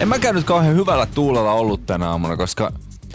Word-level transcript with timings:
En 0.00 0.08
mäkään 0.08 0.34
nyt 0.34 0.44
kauhean 0.44 0.76
hyvällä 0.76 1.06
tuulella 1.06 1.52
ollut 1.52 1.86
tänä 1.86 2.08
aamuna, 2.08 2.36
koska 2.36 2.72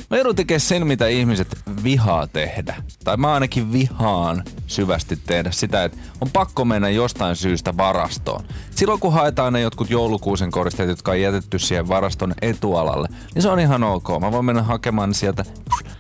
mä 0.09 0.17
joudun 0.17 0.35
tekemään 0.35 0.59
sen, 0.59 0.87
mitä 0.87 1.07
ihmiset 1.07 1.57
vihaa 1.83 2.27
tehdä. 2.27 2.75
Tai 3.03 3.17
mä 3.17 3.33
ainakin 3.33 3.71
vihaan 3.71 4.43
syvästi 4.67 5.19
tehdä 5.25 5.51
sitä, 5.51 5.83
että 5.83 5.97
on 6.21 6.29
pakko 6.33 6.65
mennä 6.65 6.89
jostain 6.89 7.35
syystä 7.35 7.78
varastoon. 7.78 8.43
Silloin 8.75 8.99
kun 8.99 9.13
haetaan 9.13 9.53
ne 9.53 9.61
jotkut 9.61 9.89
joulukuusen 9.89 10.51
koristeet, 10.51 10.89
jotka 10.89 11.11
on 11.11 11.21
jätetty 11.21 11.60
siihen 11.60 11.87
varaston 11.87 12.33
etualalle, 12.42 13.07
niin 13.35 13.42
se 13.42 13.49
on 13.49 13.60
ihan 13.60 13.83
ok. 13.83 14.07
Mä 14.21 14.31
voin 14.31 14.46
mennä 14.46 14.63
hakemaan 14.63 15.13
sieltä, 15.13 15.46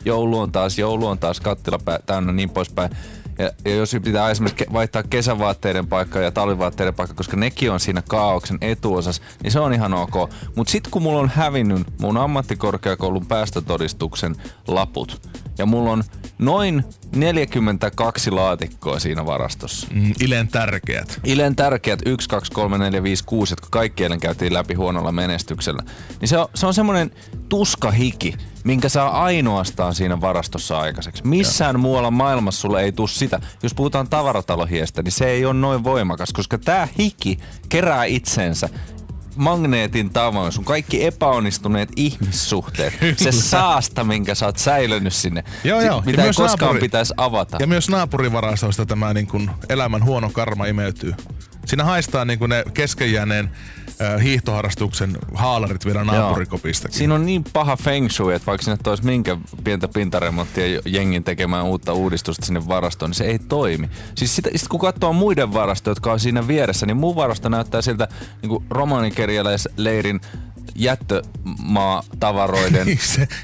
joulu 0.05 0.39
on 0.39 0.51
taas, 0.51 0.79
joulu 0.79 1.07
on 1.07 1.19
taas, 1.19 1.39
kattila 1.39 1.79
täynnä 2.05 2.31
niin 2.31 2.49
poispäin. 2.49 2.91
Ja, 3.39 3.51
ja 3.65 3.75
jos 3.75 3.95
pitää 4.03 4.31
esimerkiksi 4.31 4.73
vaihtaa 4.73 5.03
kesävaatteiden 5.03 5.87
paikka 5.87 6.19
ja 6.19 6.31
talvivaatteiden 6.31 6.93
paikka, 6.93 7.15
koska 7.15 7.37
nekin 7.37 7.71
on 7.71 7.79
siinä 7.79 8.03
kaauksen 8.09 8.57
etuosassa, 8.61 9.21
niin 9.43 9.51
se 9.51 9.59
on 9.59 9.73
ihan 9.73 9.93
ok. 9.93 10.15
Mutta 10.55 10.71
sitten 10.71 10.91
kun 10.91 11.01
mulla 11.01 11.19
on 11.19 11.31
hävinnyt 11.35 11.87
mun 12.01 12.17
ammattikorkeakoulun 12.17 13.25
päästötodistuksen 13.25 14.35
laput, 14.67 15.21
ja 15.57 15.65
mulla 15.65 15.91
on 15.91 16.03
noin 16.37 16.83
42 17.15 18.31
laatikkoa 18.31 18.99
siinä 18.99 19.25
varastossa. 19.25 19.87
Mm, 19.93 20.13
Ilen 20.19 20.47
tärkeät. 20.47 21.19
Ilen 21.23 21.55
tärkeät 21.55 21.99
1, 22.05 22.29
2, 22.29 22.51
3, 22.51 22.77
4, 22.77 23.03
5, 23.03 23.23
6, 23.23 23.51
jotka 23.51 23.67
kaikki 23.71 24.03
eilen 24.03 24.19
käytiin 24.19 24.53
läpi 24.53 24.73
huonolla 24.73 25.11
menestyksellä. 25.11 25.83
Niin 26.21 26.29
se 26.29 26.37
on, 26.37 26.47
se 26.55 26.67
on 26.67 26.73
semmoinen 26.73 27.11
tuskahiki, 27.49 28.35
minkä 28.65 28.89
saa 28.89 29.23
ainoastaan 29.23 29.95
siinä 29.95 30.21
varastossa 30.21 30.79
aikaiseksi. 30.79 31.27
Missään 31.27 31.79
muualla 31.79 32.11
maailmassa 32.11 32.61
sulle 32.61 32.83
ei 32.83 32.91
tule 32.91 33.07
sitä. 33.07 33.39
Jos 33.63 33.73
puhutaan 33.73 34.09
tavaratalohiestä, 34.09 35.03
niin 35.03 35.11
se 35.11 35.25
ei 35.25 35.45
ole 35.45 35.53
noin 35.53 35.83
voimakas, 35.83 36.33
koska 36.33 36.57
tämä 36.57 36.87
hiki 36.99 37.39
kerää 37.69 38.05
itsensä 38.05 38.69
magneetin 39.35 40.09
tavoin, 40.09 40.51
sun 40.51 40.65
kaikki 40.65 41.05
epäonnistuneet 41.05 41.89
ihmissuhteet, 41.95 42.93
se 43.17 43.31
saasta, 43.31 44.03
minkä 44.03 44.35
sä 44.35 44.45
oot 44.45 44.57
säilynyt 44.57 45.13
sinne, 45.13 45.43
joo, 45.63 45.81
joo. 45.81 46.03
mitä 46.05 46.23
ei 46.23 46.27
koskaan 46.27 46.59
naapuri, 46.59 46.79
pitäisi 46.79 47.13
avata. 47.17 47.57
Ja 47.59 47.67
myös 47.67 47.89
naapurivarastoista 47.89 48.85
tämä 48.85 49.13
niin 49.13 49.27
kun 49.27 49.51
elämän 49.69 50.03
huono 50.03 50.29
karma 50.29 50.65
imeytyy. 50.65 51.13
Siinä 51.65 51.83
haistaa 51.83 52.25
niin 52.25 52.39
ne 52.47 52.63
keskenjääneen 52.73 53.51
äh, 54.01 54.23
hiihtoharrastuksen 54.23 55.17
haalarit 55.33 55.85
vielä 55.85 56.03
naapurikopistakin. 56.03 56.97
Siinä 56.97 57.15
on 57.15 57.25
niin 57.25 57.43
paha 57.53 57.77
feng 57.77 58.09
shui, 58.09 58.35
että 58.35 58.45
vaikka 58.45 58.63
sinne 58.63 58.77
toisi 58.83 59.05
minkä 59.05 59.37
pientä 59.63 59.87
pintaremonttia 59.87 60.81
jengin 60.85 61.23
tekemään 61.23 61.65
uutta 61.65 61.93
uudistusta 61.93 62.45
sinne 62.45 62.67
varastoon, 62.67 63.09
niin 63.09 63.15
se 63.15 63.25
ei 63.25 63.39
toimi. 63.39 63.89
Siis 64.15 64.35
sitä, 64.35 64.49
sit 64.55 64.67
kun 64.67 64.79
katsoo 64.79 65.13
muiden 65.13 65.53
varastoja, 65.53 65.91
jotka 65.91 66.11
on 66.11 66.19
siinä 66.19 66.47
vieressä, 66.47 66.85
niin 66.85 66.97
mun 66.97 67.15
varasto 67.15 67.49
näyttää 67.49 67.81
siltä 67.81 68.07
niin 68.41 68.65
romanikerjäläisleirin 68.69 70.21
jättömaatavaroiden 70.75 72.87
niin 72.87 72.99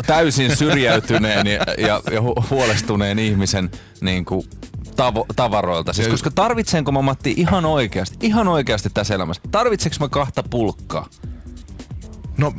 täysin 0.08 0.58
syrjäytyneen 0.58 1.48
ja, 1.48 1.66
ja, 1.78 2.02
ja 2.12 2.22
huolestuneen 2.50 3.20
ihmisen 3.20 3.72
niin 4.02 4.26
kuin 4.26 4.48
tavo- 4.96 5.26
tavaroilta. 5.36 5.94
Siis, 5.94 6.08
koska 6.08 6.32
tarvitsenko 6.32 6.92
mä 6.92 7.02
Matti 7.02 7.34
ihan 7.38 7.66
oikeasti, 7.66 8.18
ihan 8.22 8.48
oikeasti 8.48 8.90
tässä 8.94 9.16
elämässä, 9.16 9.42
tarvitsenko 9.52 9.96
mä 10.00 10.10
kahta 10.10 10.44
pulkkaa? 10.44 11.08
No, 12.38 12.54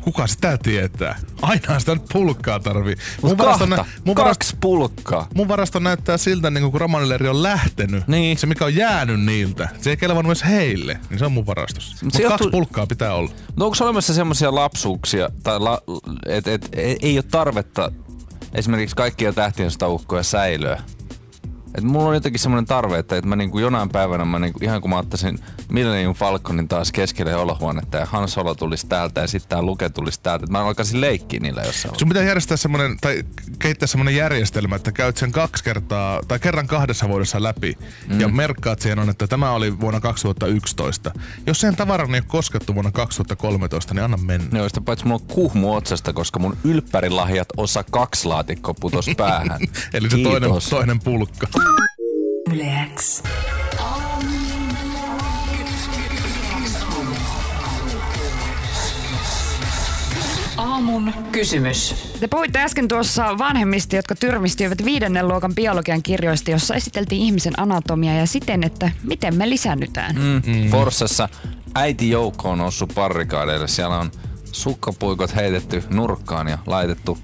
kuka 0.00 0.26
sitä 0.26 0.58
tietää? 0.62 1.18
Aina 1.42 1.78
sitä 1.80 1.94
nyt 1.94 2.04
pulkkaa 2.12 2.60
tarvii. 2.60 2.96
Mun 3.22 3.36
kahta, 3.36 3.66
nä- 3.66 3.84
mun 4.04 4.14
kaksi 4.14 4.24
varasto, 4.24 4.56
pulkkaa. 4.60 5.28
Mun 5.34 5.48
varasto 5.48 5.78
näyttää 5.78 6.16
siltä, 6.16 6.50
niin 6.50 6.70
kun 6.70 6.80
Romanileri 6.80 7.28
on 7.28 7.42
lähtenyt. 7.42 8.08
Niin. 8.08 8.38
Se, 8.38 8.46
mikä 8.46 8.64
on 8.64 8.74
jäänyt 8.74 9.20
niiltä, 9.20 9.68
se 9.80 9.90
ei 9.90 9.96
kelevannut 9.96 10.28
myös 10.28 10.44
heille. 10.44 11.00
Niin 11.10 11.18
se 11.18 11.24
on 11.24 11.32
mun 11.32 11.46
varastossa. 11.46 11.96
Mutta 12.04 12.18
Mut 12.22 12.28
kaksi 12.28 12.48
pulkkaa 12.50 12.86
pitää 12.86 13.14
olla. 13.14 13.30
No 13.56 13.64
onko 13.64 13.76
olemassa 13.80 14.14
semmoisia 14.14 14.54
lapsuuksia, 14.54 15.28
tai 15.42 15.60
la, 15.60 15.82
että 16.26 16.52
et, 16.52 16.68
et, 16.72 16.98
ei 17.02 17.16
ole 17.16 17.24
tarvetta 17.30 17.92
esimerkiksi 18.54 18.96
kaikkia 18.96 19.32
tähtien 19.32 19.70
ukkoja 19.86 20.22
säilöä? 20.22 20.82
Et 21.74 21.84
mulla 21.84 22.08
on 22.08 22.14
jotenkin 22.14 22.40
semmoinen 22.40 22.66
tarve, 22.66 22.98
että, 22.98 23.16
että 23.16 23.28
mä 23.28 23.36
niinku 23.36 23.58
jonain 23.58 23.88
päivänä, 23.88 24.24
mä 24.24 24.38
niinku, 24.38 24.58
ihan 24.62 24.80
kun 24.80 24.90
mä 24.90 24.98
ottaisin 24.98 25.38
Millennium 25.72 26.14
Falconin 26.14 26.68
taas 26.68 26.92
keskelle 26.92 27.36
olohuonetta 27.36 27.96
ja 27.96 28.06
Han 28.06 28.28
Solo 28.28 28.54
tulisi 28.54 28.86
täältä 28.86 29.20
ja 29.20 29.26
sitten 29.26 29.48
tää 29.48 29.62
Luke 29.62 29.88
tulisi 29.88 30.20
täältä, 30.22 30.44
että 30.44 30.52
mä 30.52 30.66
alkaisin 30.66 31.00
leikkiä 31.00 31.40
niillä 31.40 31.62
jossain. 31.62 31.98
Sun 31.98 32.08
pitää 32.08 32.22
järjestää 32.22 32.56
semmoinen, 32.56 32.96
tai 33.00 33.24
kehittää 33.58 33.86
semmoinen 33.86 34.16
järjestelmä, 34.16 34.76
että 34.76 34.92
käyt 34.92 35.16
sen 35.16 35.32
kaksi 35.32 35.64
kertaa, 35.64 36.20
tai 36.28 36.38
kerran 36.38 36.66
kahdessa 36.66 37.08
vuodessa 37.08 37.42
läpi 37.42 37.78
mm. 38.08 38.20
ja 38.20 38.28
merkkaat 38.28 38.80
siihen 38.80 38.98
on, 38.98 39.10
että 39.10 39.26
tämä 39.26 39.50
oli 39.50 39.80
vuonna 39.80 40.00
2011. 40.00 41.12
Jos 41.46 41.60
sen 41.60 41.76
tavaran 41.76 42.14
ei 42.14 42.20
ole 42.20 42.24
koskettu 42.26 42.74
vuonna 42.74 42.90
2013, 42.90 43.94
niin 43.94 44.04
anna 44.04 44.16
mennä. 44.16 44.58
Joo, 44.58 44.68
sitä 44.68 44.80
paitsi 44.80 45.06
mulla 45.06 45.20
on 45.22 45.34
kuhmu 45.34 45.74
otsasta, 45.74 46.12
koska 46.12 46.38
mun 46.38 46.56
ylppärilahjat 46.64 47.48
osa 47.56 47.84
kaksi 47.90 48.28
laatikko 48.28 48.74
putos 48.74 49.10
päähän. 49.16 49.60
Eli 49.94 50.10
se 50.10 50.18
toinen, 50.18 50.50
toinen 50.70 51.00
pulkka. 51.00 51.46
Yleäks. 52.52 53.22
Aamun 60.82 61.14
kysymys. 61.32 61.94
Te 62.20 62.28
puhuitte 62.28 62.58
äsken 62.58 62.88
tuossa 62.88 63.38
vanhemmista, 63.38 63.96
jotka 63.96 64.14
tyrmistyivät 64.14 64.84
viidennen 64.84 65.28
luokan 65.28 65.54
biologian 65.54 66.02
kirjoista, 66.02 66.50
jossa 66.50 66.74
esiteltiin 66.74 67.22
ihmisen 67.22 67.60
anatomia 67.60 68.14
ja 68.14 68.26
siten, 68.26 68.64
että 68.64 68.90
miten 69.02 69.34
me 69.34 69.50
lisännytään. 69.50 70.14
Mm. 70.14 70.42
Mm. 70.52 70.70
Forssassa 70.70 71.28
äiti 71.74 72.10
Joukko 72.10 72.50
on 72.50 72.58
noussut 72.58 72.92
parrikaadeille. 72.94 73.68
Siellä 73.68 73.98
on 73.98 74.10
sukkapuikot 74.52 75.36
heitetty 75.36 75.82
nurkkaan 75.90 76.48
ja 76.48 76.58
laitettu 76.66 77.18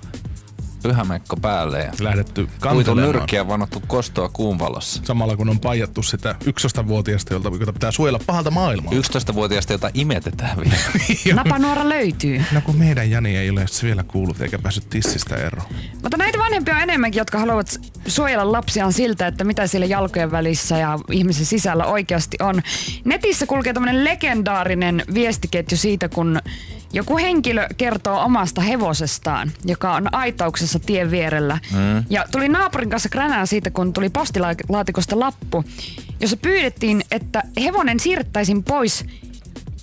pyhämekko 0.89 1.37
päälle 1.37 1.79
ja 1.79 1.93
lähdetty 2.01 2.49
kantelemaan. 2.61 3.13
nyrkkiä 3.13 3.49
vannottu 3.49 3.83
kostoa 3.87 4.29
kuun 4.29 4.59
valossa. 4.59 5.03
Samalla 5.05 5.37
kun 5.37 5.49
on 5.49 5.61
paijattu 5.61 6.03
sitä 6.03 6.35
11-vuotiaasta, 6.45 7.35
jolta, 7.35 7.51
jota 7.61 7.73
pitää 7.73 7.91
suojella 7.91 8.21
pahalta 8.27 8.51
maailmaa. 8.51 8.93
11-vuotiaasta, 8.93 9.73
jota 9.73 9.91
imetetään 9.95 10.57
vielä. 10.57 10.77
Napanuora 11.45 11.89
löytyy. 11.89 12.43
No 12.53 12.61
kun 12.61 12.77
meidän 12.77 13.11
Jani 13.11 13.37
ei 13.37 13.51
ole 13.51 13.65
vielä 13.83 14.03
kuullut 14.03 14.41
eikä 14.41 14.59
päässyt 14.59 14.91
tissistä 14.91 15.37
eroon. 15.37 15.69
Mutta 16.03 16.17
näitä 16.17 16.39
vanhempia 16.39 16.75
on 16.75 16.83
enemmänkin, 16.83 17.21
jotka 17.21 17.39
haluavat 17.39 17.81
suojella 18.07 18.53
lapsiaan 18.53 18.93
siltä, 18.93 19.27
että 19.27 19.45
mitä 19.45 19.67
siellä 19.67 19.87
jalkojen 19.87 20.31
välissä 20.31 20.79
ja 20.79 20.99
ihmisen 21.11 21.47
sisällä 21.47 21.85
oikeasti 21.85 22.37
on. 22.41 22.63
Netissä 23.05 23.47
kulkee 23.47 23.73
tämmöinen 23.73 24.05
legendaarinen 24.05 25.03
viestiketju 25.15 25.77
siitä, 25.77 26.09
kun 26.09 26.41
joku 26.93 27.17
henkilö 27.17 27.67
kertoo 27.77 28.21
omasta 28.21 28.61
hevosestaan, 28.61 29.53
joka 29.65 29.95
on 29.95 30.15
aitauksessa 30.15 30.79
tien 30.79 31.11
vierellä. 31.11 31.59
Mm. 31.73 32.05
Ja 32.11 32.25
tuli 32.33 32.49
naapurin 32.49 32.91
kanssa 32.91 33.09
kränää 33.09 33.47
siitä, 33.47 33.71
kun 33.71 33.93
tuli 33.93 34.09
postilaatikosta 34.09 35.21
lappu, 35.21 35.65
jossa 36.21 36.37
pyydettiin, 36.37 37.03
että 37.11 37.43
hevonen 37.63 38.01
siirrettäisiin 38.01 38.63
pois 38.63 39.05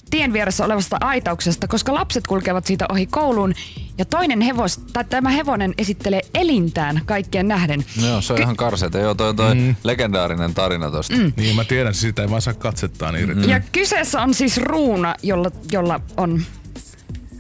tien 0.09 0.33
vieressä 0.33 0.65
olevasta 0.65 0.97
aitauksesta, 1.01 1.67
koska 1.67 1.93
lapset 1.93 2.27
kulkevat 2.27 2.65
siitä 2.65 2.85
ohi 2.89 3.05
kouluun 3.05 3.53
ja 3.97 4.05
toinen 4.05 4.41
hevos, 4.41 4.77
tai 4.77 5.03
tämä 5.09 5.29
hevonen 5.29 5.73
esittelee 5.77 6.21
elintään 6.33 7.01
kaikkien 7.05 7.47
nähden. 7.47 7.85
Joo, 8.07 8.21
se 8.21 8.33
on 8.33 8.37
Ky- 8.37 8.43
ihan 8.43 8.55
karseita. 8.55 8.97
Joo, 8.97 9.15
toi, 9.15 9.33
toi 9.33 9.55
mm. 9.55 9.75
legendaarinen 9.83 10.53
tarina 10.53 10.91
tosta. 10.91 11.15
Mm. 11.15 11.33
Niin, 11.35 11.55
mä 11.55 11.63
tiedän, 11.63 11.93
siitä 11.93 12.21
ei 12.21 12.29
vaan 12.29 12.41
saa 12.41 12.53
katsettaan 12.53 13.15
irti. 13.15 13.33
Mm. 13.33 13.49
Ja 13.49 13.61
kyseessä 13.71 14.21
on 14.21 14.33
siis 14.33 14.57
ruuna, 14.57 15.15
jolla, 15.23 15.51
jolla 15.71 15.99
on 16.17 16.41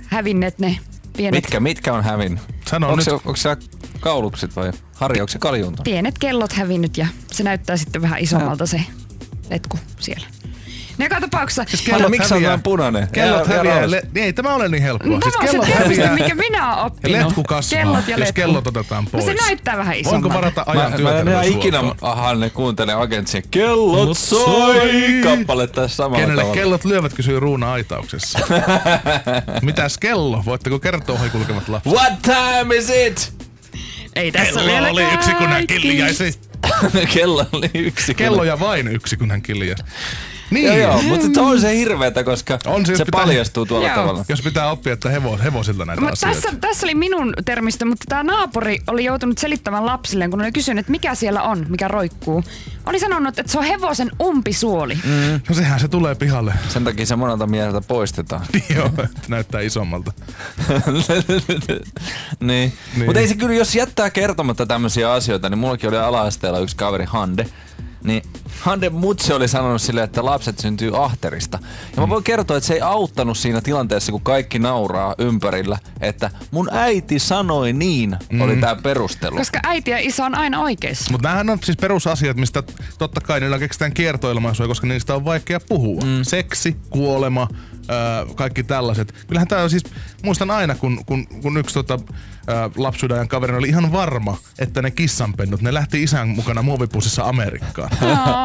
hävinneet 0.07 0.59
ne 0.59 0.79
pienet... 1.17 1.37
Mitkä, 1.37 1.59
mitkä 1.59 1.93
on 1.93 2.03
hävinnyt? 2.03 2.41
Sano 2.69 2.87
onko, 2.87 2.95
nyt. 2.95 3.05
Se, 3.05 3.11
onko 3.11 3.35
se 3.35 3.57
kaulukset 3.99 4.55
vai 4.55 4.71
Harri, 4.95 5.21
onko 5.21 5.31
se 5.31 5.39
kaljunta? 5.39 5.83
Pienet 5.83 6.19
kellot 6.19 6.53
hävinnyt 6.53 6.97
ja 6.97 7.07
se 7.31 7.43
näyttää 7.43 7.77
sitten 7.77 8.01
vähän 8.01 8.19
isommalta 8.19 8.65
se 8.65 8.81
letku 9.49 9.79
siellä. 9.99 10.27
Ne 10.97 11.05
joka 11.05 11.21
tapauksessa... 11.21 11.63
Siis 11.67 11.81
kellot 11.81 12.09
miksi 12.09 12.33
on 12.33 12.41
näin 12.43 12.61
punainen? 12.63 13.07
Kellot 13.11 13.47
ja, 13.47 13.55
häviää. 13.57 13.91
Le- 13.91 14.03
ei, 14.15 14.33
tämä 14.33 14.55
ole 14.55 14.69
niin 14.69 14.83
helppoa. 14.83 15.11
No, 15.11 15.19
siis 15.23 15.35
kellot 15.37 15.67
on 15.67 15.73
se 15.73 15.83
häviää. 15.83 16.13
mikä 16.13 16.35
minä 16.35 16.75
oon 16.75 16.85
oppinut. 16.85 17.21
Letku 17.21 17.43
kasvaa, 17.43 17.79
kellot 17.81 18.07
ja 18.07 18.11
jos 18.11 18.19
letku. 18.19 18.33
kellot 18.33 18.67
otetaan 18.67 19.05
pois. 19.05 19.25
No 19.25 19.31
se 19.31 19.37
näyttää 19.45 19.77
vähän 19.77 19.95
isommalta. 19.95 20.23
Voinko 20.23 20.39
varata 20.41 20.63
ajan 20.67 21.01
mä, 21.01 21.23
Mä 21.23 21.41
en 21.41 21.51
ikinä, 21.51 21.79
aha, 22.01 22.33
ne 22.35 22.49
kuuntelee 22.49 22.95
agentsia. 22.95 23.41
Kellot 23.51 24.17
soi! 24.17 25.21
Kappale 25.23 25.67
tässä 25.67 25.95
samalla 25.95 26.17
Kenelle 26.17 26.41
tavalla. 26.41 26.55
kellot 26.61 26.85
lyövät, 26.85 27.13
kysyy 27.13 27.39
Ruuna 27.39 27.73
Aitauksessa. 27.73 28.39
Mitäs 29.61 29.97
kello? 29.97 30.43
Voitteko 30.45 30.79
kertoa 30.79 31.19
ohi 31.19 31.29
kulkevat 31.29 31.69
lapset? 31.69 31.93
What 31.93 32.21
time 32.21 32.75
is 32.75 32.89
it? 32.89 33.33
Ei 34.15 34.31
tässä 34.31 34.59
Kello 34.59 34.89
oli 34.89 35.03
yksi, 35.13 35.33
kun 35.33 35.47
hän 35.47 35.67
kiljaisi. 35.67 36.39
Kello 37.13 37.45
oli 37.51 37.69
yksi. 37.73 38.13
Kello 38.13 38.43
ja 38.43 38.59
vain 38.59 38.87
yksi, 38.87 39.17
kun 39.17 39.31
hän 39.31 39.41
kiljaisi. 39.41 39.83
Niin. 40.51 40.65
Joo, 40.67 40.77
joo, 40.77 41.01
mutta 41.01 41.27
se 41.33 41.41
on 41.41 41.61
se 41.61 41.77
hirveetä, 41.77 42.23
koska 42.23 42.59
On 42.65 42.85
se, 42.85 42.95
se 42.95 43.05
pitää- 43.05 43.21
paljastuu 43.21 43.65
tuolla 43.65 43.87
Joo. 43.87 43.95
tavalla. 43.95 44.25
Jos 44.29 44.41
pitää 44.41 44.71
oppia, 44.71 44.93
että 44.93 45.09
hevo, 45.09 45.37
hevosilta 45.43 45.85
näitä 45.85 46.01
Mut 46.01 46.11
asioita. 46.11 46.41
tässä, 46.41 46.57
tässä 46.61 46.85
oli 46.85 46.95
minun 46.95 47.33
termistö, 47.45 47.85
mutta 47.85 48.05
tämä 48.09 48.23
naapuri 48.23 48.79
oli 48.87 49.03
joutunut 49.05 49.37
selittämään 49.37 49.85
lapsille, 49.85 50.27
kun 50.29 50.41
oli 50.41 50.51
kysynyt, 50.51 50.79
että 50.79 50.91
mikä 50.91 51.15
siellä 51.15 51.41
on, 51.41 51.65
mikä 51.69 51.87
roikkuu. 51.87 52.43
Oli 52.85 52.99
sanonut, 52.99 53.39
että 53.39 53.51
se 53.51 53.59
on 53.59 53.63
hevosen 53.65 54.11
umpisuoli. 54.21 54.95
Mm. 54.95 55.41
No 55.49 55.55
sehän 55.55 55.79
se 55.79 55.87
tulee 55.87 56.15
pihalle. 56.15 56.53
Sen 56.69 56.83
takia 56.83 57.05
se 57.05 57.15
monelta 57.15 57.47
mieheltä 57.47 57.81
poistetaan. 57.81 58.45
Joo, 58.75 58.85
että 58.87 59.19
näyttää 59.27 59.61
isommalta. 59.61 60.11
niin. 60.77 61.23
niin. 62.39 62.73
Niin. 62.95 63.05
Mutta 63.05 63.19
ei 63.19 63.27
se 63.27 63.35
kyllä, 63.35 63.55
jos 63.55 63.75
jättää 63.75 64.09
kertomatta 64.09 64.65
tämmöisiä 64.65 65.11
asioita, 65.11 65.49
niin 65.49 65.57
mullakin 65.59 65.89
oli 65.89 65.97
ala-asteella 65.97 66.59
yksi 66.59 66.75
kaveri 66.75 67.05
Hande. 67.05 67.45
Niin 68.03 68.23
Hande 68.59 68.89
mutsi 68.89 69.33
oli 69.33 69.47
sanonut 69.47 69.81
sille, 69.81 70.03
että 70.03 70.25
lapset 70.25 70.59
syntyy 70.59 71.03
ahterista. 71.03 71.59
Ja 71.95 72.01
mä 72.01 72.09
voin 72.09 72.23
kertoa, 72.23 72.57
että 72.57 72.67
se 72.67 72.73
ei 72.73 72.81
auttanut 72.81 73.37
siinä 73.37 73.61
tilanteessa, 73.61 74.11
kun 74.11 74.21
kaikki 74.21 74.59
nauraa 74.59 75.15
ympärillä, 75.17 75.77
että 76.01 76.31
mun 76.51 76.69
äiti 76.71 77.19
sanoi 77.19 77.73
niin, 77.73 78.17
oli 78.39 78.55
tää 78.55 78.75
perustelu. 78.75 79.37
Koska 79.37 79.59
äiti 79.63 79.91
ja 79.91 79.97
isä 79.99 80.25
on 80.25 80.35
aina 80.35 80.61
oikeassa. 80.61 81.11
Mutta 81.11 81.27
nämähän 81.27 81.49
on 81.49 81.59
siis 81.63 81.77
perusasiat, 81.77 82.37
mistä 82.37 82.63
totta 82.97 83.21
kai 83.21 83.39
niillä 83.39 83.59
keksitään 83.59 83.93
kiertoilmaisuja, 83.93 84.67
koska 84.67 84.87
niistä 84.87 85.15
on 85.15 85.25
vaikea 85.25 85.59
puhua. 85.59 86.01
Mm. 86.01 86.23
Seksi, 86.23 86.77
kuolema, 86.89 87.47
öö, 87.89 88.25
kaikki 88.35 88.63
tällaiset. 88.63 89.13
Kyllähän 89.27 89.47
tämä 89.47 89.61
on 89.61 89.69
siis, 89.69 89.83
muistan 90.23 90.51
aina, 90.51 90.75
kun, 90.75 91.05
kun, 91.05 91.27
kun 91.27 91.57
yksi 91.57 91.73
tota, 91.73 91.99
öö, 92.49 93.27
kaveri 93.27 93.55
oli 93.55 93.67
ihan 93.67 93.91
varma, 93.91 94.37
että 94.59 94.81
ne 94.81 94.91
kissanpennut, 94.91 95.61
ne 95.61 95.73
lähti 95.73 96.03
isän 96.03 96.27
mukana 96.27 96.61
muovipussissa 96.61 97.23
Amerikkaan. 97.23 97.89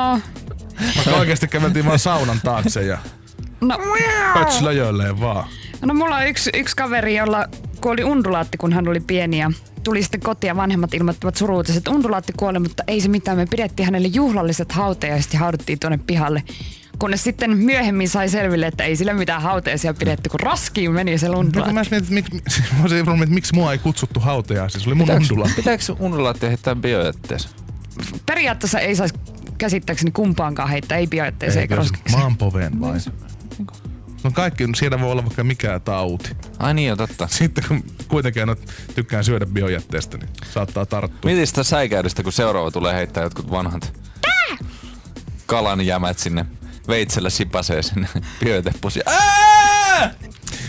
No, 0.01 0.21
Vaikka 0.97 1.11
oikeasti 1.17 1.49
käveltiin 1.49 1.85
vaan 1.87 1.99
saunan 1.99 2.41
taakse 2.45 2.83
ja 2.83 2.99
no, 3.61 3.79
pötslöjöilleen 4.35 5.21
vaan. 5.21 5.45
no 5.83 5.95
mulla 5.95 6.17
on 6.17 6.27
yksi, 6.27 6.51
yksi 6.55 6.77
kaveri, 6.77 7.17
jolla 7.17 7.47
kuoli 7.81 8.05
undulaatti, 8.05 8.59
kun 8.59 8.73
hän 8.73 8.89
oli 8.89 9.01
pieni 9.01 9.39
ja 9.39 9.51
tuli 9.85 10.03
sitten 10.03 10.21
kotiin 10.21 10.49
ja 10.49 10.57
vanhemmat 10.57 10.95
ilmoittivat 10.95 11.37
suruutisesti, 11.37 11.79
että 11.79 11.91
undulaatti 11.91 12.33
kuoli, 12.37 12.59
mutta 12.59 12.83
ei 12.87 13.01
se 13.01 13.09
mitään. 13.09 13.37
Me 13.37 13.47
pidettiin 13.47 13.85
hänelle 13.87 14.09
juhlalliset 14.09 14.73
hautajaiset 14.73 15.33
ja 15.33 15.39
hauduttiin 15.39 15.79
tuonne 15.79 15.99
pihalle. 16.07 16.43
Kunnes 16.99 17.25
sitten 17.25 17.57
myöhemmin 17.57 18.09
sai 18.09 18.29
selville, 18.29 18.67
että 18.67 18.85
ei 18.85 18.97
sillä 18.97 19.15
mitään 19.15 19.43
hautajaisia 19.43 19.95
pidetty, 19.95 20.29
kun 20.31 20.41
raskiin 20.41 20.93
meni 20.93 21.19
se 21.19 21.29
No, 21.29 21.39
undulaatti. 21.39 21.75
mä 21.75 21.81
mietin, 21.91 22.19
että 22.19 22.33
miksi, 22.35 22.63
mä 22.77 22.83
olisin 22.83 23.07
varma, 23.07 23.23
että 23.23 23.35
miksi 23.35 23.55
mua 23.55 23.73
ei 23.73 23.79
kutsuttu 23.79 24.21
hautajaisiin. 24.21 24.83
Se 24.85 24.89
oli 24.89 24.95
mun 24.95 25.11
undula. 25.11 25.49
Pitääkö 25.57 25.83
undulaatti 25.99 26.47
heittää 26.47 26.75
biojätteessä? 26.77 27.49
Periaatteessa 28.27 28.81
ei 28.81 28.97
saisi 28.97 29.15
käsittääkseni 29.61 30.11
kumpaankaan 30.11 30.69
heittää, 30.69 30.99
ei 30.99 31.07
biojätteeseen 31.07 31.63
eikä 31.63 31.77
roskikseen. 31.77 32.21
Maanpoveen 32.21 32.81
vai? 32.81 32.99
No 34.25 34.31
kaikki, 34.31 34.69
siellä 34.77 35.01
voi 35.01 35.13
olla 35.13 35.25
vaikka 35.25 35.45
mikä 35.45 35.81
tauti. 35.81 36.37
Ai 36.59 36.75
niin 36.75 36.89
jo, 36.89 36.97
totta. 36.97 37.29
Sitten 37.31 37.65
kun 37.69 37.85
kuitenkin 38.09 38.43
aina 38.43 38.57
tykkään 38.95 39.25
syödä 39.25 39.47
biojätteestä, 39.47 40.19
niin 40.19 40.29
saattaa 40.51 40.87
tarttua. 40.87 41.31
Mietin 41.31 41.47
sitä 41.47 41.63
säikäydystä, 41.63 42.23
kun 42.23 42.33
seuraava 42.33 42.71
tulee 42.71 42.95
heittää 42.95 43.23
jotkut 43.23 43.51
vanhat 43.51 44.01
kalan 45.51 45.87
jämät 45.87 46.19
sinne 46.19 46.47
veitsellä 46.89 47.31
sipasee 47.31 47.83
sinne 47.83 48.09
biojätepussi. 48.41 49.01
Ää! 49.07 49.50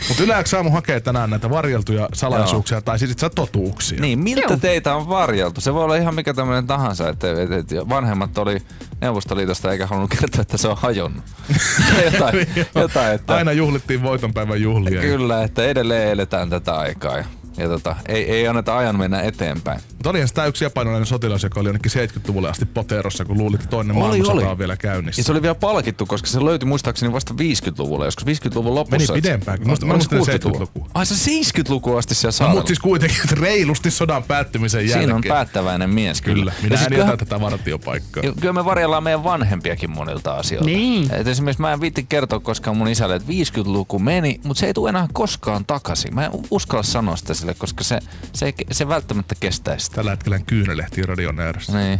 Mutta 0.07 0.23
Yleensä 0.23 0.57
aamu 0.57 0.69
hakee 0.69 0.99
tänään 0.99 1.29
näitä 1.29 1.49
varjeltuja 1.49 2.09
salaisuuksia 2.13 2.75
Joo. 2.75 2.81
tai 2.81 2.99
siis 2.99 3.11
itse 3.11 3.29
totuuksia. 3.29 4.01
Niin, 4.01 4.19
miltä 4.19 4.53
Joo. 4.53 4.57
teitä 4.57 4.95
on 4.95 5.09
varjeltu? 5.09 5.61
Se 5.61 5.73
voi 5.73 5.83
olla 5.83 5.95
ihan 5.95 6.15
mikä 6.15 6.33
tämmöinen 6.33 6.67
tahansa, 6.67 7.09
että, 7.09 7.41
että, 7.41 7.57
että 7.57 7.89
vanhemmat 7.89 8.37
oli 8.37 8.57
Neuvostoliitosta 9.01 9.71
eikä 9.71 9.87
halunnut 9.87 10.11
kertoa, 10.19 10.41
että 10.41 10.57
se 10.57 10.67
on 10.67 10.77
hajonnut. 10.77 11.23
jotain, 12.11 12.47
jotain, 12.75 13.13
että 13.15 13.35
Aina 13.35 13.51
juhlittiin 13.51 14.03
voitonpäivän 14.03 14.61
juhlia. 14.61 15.01
kyllä, 15.01 15.43
että 15.43 15.63
edelleen 15.63 16.11
eletään 16.11 16.49
tätä 16.49 16.73
aikaa 16.73 17.17
ja, 17.57 17.63
ja 17.63 17.69
tota, 17.69 17.95
ei, 18.07 18.31
ei 18.31 18.47
anneta 18.47 18.77
ajan 18.77 18.97
mennä 18.97 19.21
eteenpäin. 19.21 19.81
Mutta 19.91 20.09
olihan 20.09 20.27
sitä 20.27 20.45
yksi 20.45 20.63
japanilainen 20.63 21.05
sotilas, 21.05 21.43
joka 21.43 21.59
oli 21.59 21.67
jonnekin 21.69 21.91
70-luvulle 21.91 22.49
asti 22.49 22.65
poterossa, 22.65 23.25
kun 23.25 23.37
luulit, 23.37 23.59
että 23.61 23.69
toinen 23.69 23.95
maailmansota 23.95 24.31
oli. 24.37 24.43
on 24.43 24.57
vielä 24.57 24.77
käynnissä. 24.77 25.19
Ja 25.19 25.23
se 25.23 25.31
oli 25.31 25.41
vielä 25.41 25.55
palkittu, 25.55 26.05
koska 26.05 26.27
se 26.27 26.45
löytyi 26.45 26.67
muistaakseni 26.67 27.13
vasta 27.13 27.33
50-luvulla, 27.33 28.05
joskus 28.05 28.25
50-luvun 28.27 28.75
lopussa. 28.75 29.13
Meni. 29.13 29.37
Musta- 29.65 29.85
mä 29.85 29.93
Oliko 29.93 30.15
muistan 30.15 30.35
60-luvulla? 30.39 30.65
70-lukua. 30.65 30.87
Ai 30.93 31.05
se 31.05 31.31
70-lukua 31.31 31.97
asti 31.99 32.15
siellä 32.15 32.27
No, 32.27 32.31
saarella. 32.37 32.59
mutta 32.59 32.67
siis 32.67 32.79
kuitenkin 32.79 33.17
että 33.23 33.35
reilusti 33.39 33.91
sodan 33.91 34.23
päättymisen 34.23 34.81
jälkeen. 34.81 34.99
Siinä 35.01 35.15
on 35.15 35.21
päättäväinen 35.27 35.89
mies 35.89 36.21
kyllä. 36.21 36.35
Kyllä, 36.41 36.51
Ja 36.57 36.63
minä 36.63 36.77
siis 36.77 36.91
en 36.91 36.97
jätä 36.97 37.17
tätä 37.17 37.41
vartiopaikkaa. 37.41 38.23
Ja 38.23 38.33
Kyllä 38.39 38.53
me 38.53 38.65
varjellaan 38.65 39.03
meidän 39.03 39.23
vanhempiakin 39.23 39.89
monilta 39.91 40.33
asioilta. 40.35 40.65
Niin. 40.69 41.13
Et 41.13 41.27
esimerkiksi 41.27 41.61
mä 41.61 41.73
en 41.73 41.81
viitti 41.81 42.05
kertoa 42.09 42.39
koskaan 42.39 42.77
mun 42.77 42.87
isälle, 42.87 43.15
että 43.15 43.29
50-luku 43.31 43.99
meni, 43.99 44.39
mutta 44.43 44.59
se 44.59 44.65
ei 44.65 44.73
tule 44.73 44.89
enää 44.89 45.07
koskaan 45.13 45.65
takaisin. 45.65 46.15
Mä 46.15 46.25
en 46.25 46.31
uskalla 46.51 46.83
sanoa 46.83 47.15
sitä 47.15 47.33
sille, 47.41 47.53
koska 47.53 47.83
se, 47.83 47.99
se, 48.33 48.45
ei, 48.45 48.53
se 48.71 48.87
välttämättä 48.87 49.35
kestäisi 49.39 49.85
sitä. 49.85 49.95
Tällä 49.95 50.11
hetkellä 50.11 50.39
kyynelehti 50.39 51.01
radion 51.01 51.39
ääressä. 51.39 51.77
Niin. 51.77 51.99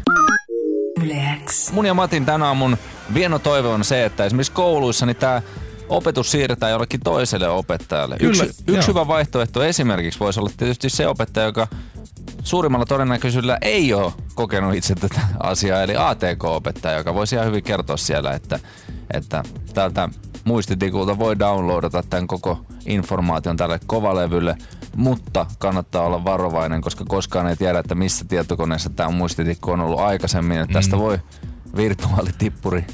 Mun 1.72 1.86
ja 1.86 1.94
Matin 1.94 2.26
tänä 2.26 2.46
aamun 2.46 2.78
vieno 3.14 3.40
toive 3.40 3.68
on 3.68 3.84
se, 3.84 4.06
että 4.06 4.26
esimerkiksi 4.26 4.52
kouluissa 4.52 5.06
niin 5.06 5.16
tämä 5.16 5.42
opetus 5.90 6.32
siirretään 6.32 6.72
jollekin 6.72 7.00
toiselle 7.00 7.50
opettajalle. 7.50 8.18
Kyllä, 8.18 8.44
yksi, 8.44 8.64
yksi 8.68 8.88
hyvä 8.88 9.08
vaihtoehto 9.08 9.64
esimerkiksi 9.64 10.20
voisi 10.20 10.40
olla 10.40 10.52
tietysti 10.58 10.90
se 10.90 11.08
opettaja, 11.08 11.46
joka 11.46 11.68
suurimmalla 12.44 12.86
todennäköisyydellä 12.86 13.58
ei 13.62 13.94
ole 13.94 14.14
kokenut 14.36 14.76
itse 14.76 14.96
tätä 14.96 15.22
asiaa, 15.40 15.84
eli 15.84 15.94
ATK-opettaja, 15.98 16.98
joka 16.98 17.14
voisi 17.14 17.36
ihan 17.36 17.48
hyvin 17.48 17.64
kertoa 17.64 17.98
siellä, 17.98 18.32
että, 18.32 18.60
että 19.14 19.44
tältä 19.74 20.10
muistitikulta 20.44 21.20
voi 21.20 21.40
downloadata 21.40 22.04
tämän 22.10 22.28
koko 22.28 22.66
informaation 22.86 23.58
tälle 23.58 23.80
kovalevylle, 23.88 24.56
mutta 24.96 25.46
kannattaa 25.60 26.06
olla 26.06 26.24
varovainen, 26.24 26.82
koska 26.82 27.06
koskaan 27.08 27.48
ei 27.48 27.56
tiedä, 27.56 27.80
että 27.80 27.96
missä 27.96 28.26
tietokoneessa 28.26 28.90
tämä 28.90 29.10
muistitikku 29.10 29.72
on 29.72 29.82
ollut 29.82 30.00
aikaisemmin, 30.00 30.60
että 30.60 30.74
tästä 30.74 30.98
voi 30.98 31.20
virtuaalitippuri 31.76 32.86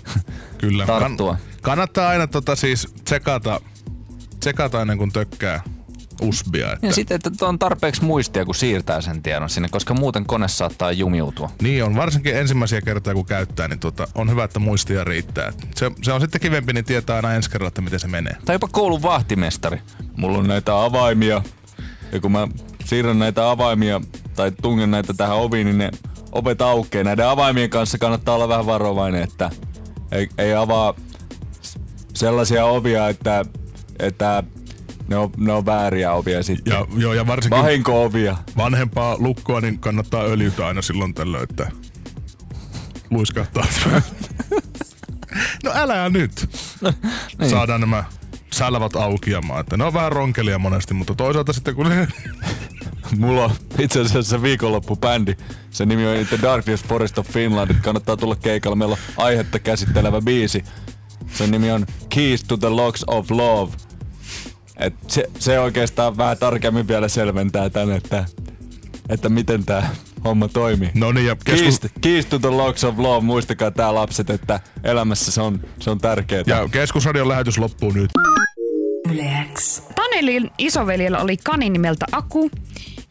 Kyllä. 0.58 0.86
tarttua. 0.86 1.38
kannattaa 1.62 2.10
aina 2.10 2.28
tota 2.28 2.56
siis 2.56 2.88
tsekata, 3.06 3.62
tsekata 4.40 4.82
ennen 4.82 4.98
kuin 4.98 5.12
tökkää 5.12 5.62
usbia. 6.22 6.74
Että 6.74 6.88
Ja 6.88 6.94
sitten, 6.94 7.16
että 7.16 7.46
on 7.46 7.60
tarpeeksi 7.60 8.04
muistia, 8.04 8.46
kun 8.46 8.56
siirtää 8.56 9.02
sen 9.02 9.24
tiedon 9.24 9.50
sinne, 9.50 9.70
koska 9.70 9.94
muuten 9.94 10.26
kone 10.26 10.48
saattaa 10.48 10.92
jumiutua. 10.92 11.52
Niin 11.62 11.84
on, 11.84 11.96
varsinkin 11.96 12.36
ensimmäisiä 12.36 12.82
kertoja 12.82 13.14
kun 13.14 13.26
käyttää, 13.26 13.68
niin 13.68 13.80
tota, 13.80 14.08
on 14.16 14.30
hyvä, 14.30 14.44
että 14.44 14.60
muistia 14.60 15.04
riittää. 15.04 15.54
Se, 15.76 15.92
se 16.02 16.12
on 16.12 16.22
sitten 16.22 16.42
kivempi, 16.42 16.74
niin 16.74 16.86
tietää 16.86 17.16
aina 17.16 17.34
ensi 17.34 17.50
kerralla, 17.50 17.68
että 17.68 17.82
miten 17.82 18.00
se 18.00 18.08
menee. 18.08 18.38
Tai 18.46 18.56
jopa 18.56 18.68
koulun 18.72 19.02
vahtimestari. 19.02 19.82
Mulla 20.16 20.38
on 20.38 20.48
näitä 20.48 20.84
avaimia. 20.84 21.42
Ja 22.12 22.20
kun 22.20 22.32
mä 22.32 22.48
siirrän 22.86 23.20
näitä 23.20 23.52
avaimia 23.52 24.02
tai 24.36 24.52
tungen 24.62 24.92
näitä 24.92 25.14
tähän 25.14 25.38
oviin, 25.38 25.66
niin 25.66 25.78
ne 25.78 25.92
ovet 26.32 26.62
aukeaa. 26.62 27.04
Näiden 27.04 27.28
avaimien 27.28 27.70
kanssa 27.70 27.98
kannattaa 27.98 28.36
olla 28.36 28.48
vähän 28.48 28.66
varovainen, 28.66 29.24
että 29.24 29.52
ei, 30.12 30.30
ei 30.38 30.54
avaa 30.54 30.94
sellaisia 32.14 32.66
ovia, 32.66 33.10
että, 33.10 33.46
että 34.00 34.44
ne, 35.08 35.18
on, 35.18 35.32
ne 35.38 35.54
on 35.54 35.66
vääriä 35.66 36.14
ovia 36.14 36.44
sitten. 36.44 36.74
Ja, 36.74 36.86
joo, 36.98 37.14
ja 37.14 37.28
varsinkin 37.28 37.60
Vahinko-ovia. 37.60 38.38
vanhempaa 38.58 39.16
lukkoa, 39.20 39.62
niin 39.62 39.80
kannattaa 39.80 40.24
öljytä 40.24 40.68
aina 40.68 40.82
silloin 40.82 41.14
tällöin, 41.14 41.44
että 41.44 41.72
luiskahtaa. 43.10 43.66
no 45.64 45.72
älä 45.74 46.10
nyt. 46.10 46.50
niin. 47.40 47.50
Saadaan 47.50 47.82
nämä 47.82 48.04
sälvät 48.54 48.96
aukiamaan. 48.96 49.60
Että 49.60 49.78
ne 49.78 49.84
on 49.84 49.94
vähän 49.94 50.12
ronkelia 50.12 50.60
monesti, 50.60 50.94
mutta 50.94 51.16
toisaalta 51.16 51.54
sitten 51.54 51.76
kun. 51.76 51.92
Mulla 53.18 53.44
on 53.44 53.52
itse 53.80 54.02
asiassa 54.02 54.42
viikonloppubändi. 54.42 55.36
Se 55.70 55.86
nimi 55.86 56.08
on 56.08 56.26
The 56.26 56.40
Darkest 56.42 56.88
Forest 56.88 57.18
of 57.18 57.28
Finland. 57.28 57.74
Kannattaa 57.82 58.18
tulla 58.18 58.36
keikalla. 58.36 58.76
Meillä 58.76 58.94
on 58.94 59.24
aihetta 59.24 59.60
käsittelevä 59.60 60.22
biisi. 60.22 60.64
Sen 61.34 61.52
nimi 61.52 61.72
on 61.72 61.86
Keys 62.10 62.44
to 62.44 62.58
the 62.58 62.70
Locks 62.70 63.04
of 63.08 63.32
Love. 63.32 63.74
Et 64.78 64.94
se, 65.08 65.30
se 65.40 65.60
oikeastaan 65.60 66.18
vähän 66.18 66.38
tarkemmin 66.38 66.88
vielä 66.88 67.08
selventää 67.08 67.70
tän, 67.70 67.92
että, 67.92 68.26
että 69.10 69.30
miten 69.30 69.66
tää 69.66 69.90
homma 70.28 70.48
toimii. 70.48 70.92
No 70.94 71.12
niin, 71.12 71.26
ja 71.26 71.36
Keys, 71.46 71.62
keskus... 71.62 71.92
keys 72.02 72.26
to 72.26 72.40
the 72.40 72.50
Locks 72.50 72.84
of 72.84 73.00
Love. 73.00 73.26
Muistakaa 73.26 73.72
tää 73.72 73.96
lapset, 73.96 74.30
että 74.30 74.60
elämässä 74.84 75.32
se 75.32 75.42
on, 75.42 75.60
se 75.80 75.90
on 75.90 75.98
tärkeää. 75.98 76.44
Ja 76.48 76.68
keskusradion 76.72 77.28
lähetys 77.28 77.58
loppuu 77.58 77.92
nyt. 77.92 78.10
Yle 79.12 79.46
X. 79.54 79.82
Tanelin 79.96 80.52
isoveljellä 80.58 81.20
oli 81.20 81.38
kani 81.38 81.70
nimeltä 81.70 82.06
Aku, 82.12 82.52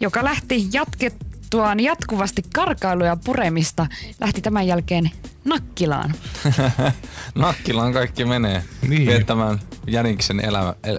joka 0.01 0.25
lähti 0.25 0.67
jatkettuaan 0.73 1.81
jatkuvasti 1.81 2.43
karkailuja 2.55 3.17
puremista, 3.25 3.87
lähti 4.21 4.41
tämän 4.41 4.67
jälkeen 4.67 5.11
Nakkilaan. 5.47 6.15
Nakkilaan 7.35 7.93
kaikki 7.93 8.25
menee 8.25 8.65
Niin. 8.89 9.07
viettämään 9.07 9.61
Jäniksen 9.87 10.41
elämä, 10.41 10.75
el, 10.85 10.99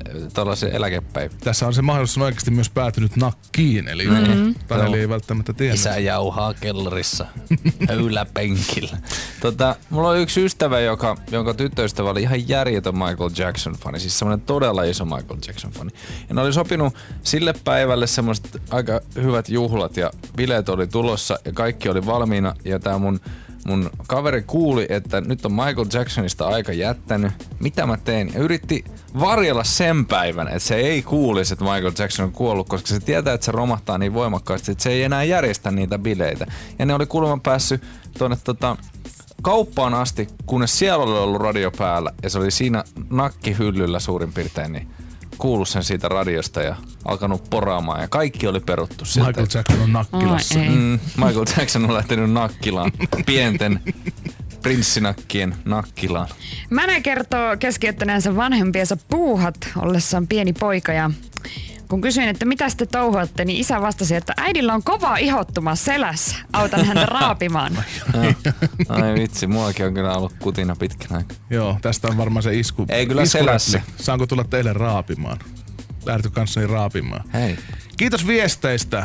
eläkepäivä. 0.72 1.34
Tässä 1.44 1.68
on 1.68 1.74
se 1.74 1.82
mahdollisuus 1.82 2.18
on 2.18 2.24
oikeasti 2.24 2.52
myös 2.52 2.70
päätynyt 2.70 3.16
nakkiin, 3.16 3.88
eli 3.88 4.08
mm-hmm. 4.08 4.56
Taneli 4.68 5.00
ei 5.00 5.10
välttämättä 5.10 5.54
tiedä. 5.54 5.74
Isä 5.74 5.98
jauhaa 5.98 6.54
kellarissa 6.54 7.26
yläpenkillä. 8.06 8.98
Tota, 9.40 9.76
mulla 9.90 10.10
on 10.10 10.18
yksi 10.18 10.46
ystävä, 10.46 10.80
joka, 10.80 11.18
jonka 11.32 11.54
tyttöystävä 11.54 12.10
oli 12.10 12.22
ihan 12.22 12.50
järjetön 12.50 12.94
Michael 12.98 13.30
Jackson-fani. 13.38 14.00
Siis 14.00 14.20
semmoinen 14.20 14.46
todella 14.46 14.84
iso 14.84 15.06
Michael 15.06 15.40
Jackson-fani. 15.48 15.90
Ja 16.30 16.36
ne 16.36 16.42
oli 16.42 16.54
sopinut 16.54 16.94
sille 17.24 17.54
päivälle 17.64 18.08
semmoiset 18.08 18.62
aika 18.70 19.02
hyvät 19.16 19.50
juhlat 19.50 19.98
ja 19.98 20.12
bileet 20.36 20.70
oli 20.70 20.88
tulossa 20.88 21.40
ja 21.46 21.54
kaikki 21.54 21.90
oli 21.90 22.06
valmiina. 22.06 22.54
Ja 22.66 22.80
tää 22.80 22.98
mun 22.98 23.20
mun 23.68 23.90
kaveri 24.08 24.42
kuuli, 24.42 24.86
että 24.90 25.22
nyt 25.22 25.46
on 25.46 25.52
Michael 25.52 25.88
Jacksonista 25.94 26.48
aika 26.48 26.74
jättänyt. 26.74 27.32
Mitä 27.60 27.86
mä 27.86 27.98
teen? 27.98 28.34
Ja 28.34 28.40
yritti 28.40 28.84
varjella 29.20 29.64
sen 29.64 30.06
päivän, 30.06 30.48
että 30.48 30.60
se 30.60 30.76
ei 30.76 31.02
kuulisi, 31.02 31.54
että 31.54 31.66
Michael 31.66 31.92
Jackson 32.00 32.26
on 32.26 32.32
kuollut, 32.32 32.70
koska 32.70 32.88
se 32.88 33.00
tietää, 33.00 33.34
että 33.34 33.46
se 33.46 33.52
romahtaa 33.52 33.98
niin 33.98 34.14
voimakkaasti, 34.14 34.72
että 34.72 34.84
se 34.84 34.90
ei 34.90 35.04
enää 35.04 35.24
järjestä 35.24 35.72
niitä 35.72 36.00
bileitä. 36.00 36.46
Ja 36.80 36.86
ne 36.86 36.94
oli 36.94 37.06
kuulemma 37.06 37.40
päässyt 37.44 37.84
tuonne 38.18 38.38
tota, 38.44 38.78
kauppaan 39.42 39.94
asti, 39.94 40.28
kunnes 40.46 40.80
siellä 40.80 41.04
oli 41.04 41.18
ollut 41.18 41.42
radio 41.42 41.72
päällä 41.72 42.12
ja 42.24 42.30
se 42.30 42.40
oli 42.40 42.52
siinä 42.52 42.84
nakkihyllyllä 43.10 44.00
suurin 44.00 44.34
piirtein, 44.34 44.72
niin 44.72 44.88
kuullut 45.38 45.70
sen 45.70 45.84
siitä 45.84 46.08
radiosta 46.08 46.62
ja 46.62 46.76
alkanut 47.06 47.50
poraamaan 47.50 48.02
ja 48.02 48.08
kaikki 48.08 48.48
oli 48.48 48.60
peruttu 48.60 49.06
siltä. 49.06 49.28
Michael 49.28 49.48
Jackson 49.54 49.82
on 49.82 49.94
nakkilassa. 49.94 50.60
Ei. 50.60 50.70
Mm, 50.70 51.00
Michael 51.18 51.46
Jackson 51.58 51.86
on 51.86 51.94
lähtenyt 51.94 52.32
nakkilaan. 52.32 52.92
Pienten 53.26 53.80
prinssinakkien 54.62 55.56
nakkilaan. 55.66 56.28
Mänä 56.70 57.02
kertoo 57.02 57.58
keskeyttäneensä 57.60 58.36
vanhempiensa 58.36 58.98
puuhat 59.10 59.56
ollessaan 59.76 60.28
pieni 60.28 60.54
poika 60.54 60.94
ja 60.94 61.12
kun 61.90 62.02
kysyin, 62.02 62.30
että 62.30 62.46
mitä 62.46 62.66
te 62.78 62.86
touhuatte, 62.86 63.46
niin 63.46 63.60
isä 63.62 63.82
vastasi, 63.82 64.16
että 64.16 64.34
äidillä 64.38 64.74
on 64.74 64.84
kova 64.84 65.18
ihottuma 65.18 65.76
selässä. 65.76 66.36
Autan 66.54 66.86
häntä 66.86 67.06
raapimaan. 67.20 67.84
Ai 68.90 69.14
vitsi, 69.14 69.48
muakin 69.48 69.86
on 69.86 69.94
kyllä 69.94 70.14
ollut 70.14 70.34
kutina 70.40 70.76
pitkän 70.76 71.18
aikaa. 71.18 71.38
Joo, 71.50 71.78
tästä 71.82 72.08
on 72.08 72.18
varmaan 72.18 72.44
se 72.44 72.56
isku. 72.60 72.86
Ei 72.90 73.06
kyllä 73.06 73.22
iskuräpli. 73.22 73.48
selässä. 73.48 73.82
Saanko 73.98 74.28
tulla 74.28 74.44
teille 74.44 74.74
raapimaan? 74.74 75.38
Lähdetkö 76.06 76.30
kanssani 76.30 76.68
raapimaan? 76.68 77.24
Hei. 77.34 77.58
Kiitos 77.98 78.28
viesteistä. 78.28 79.04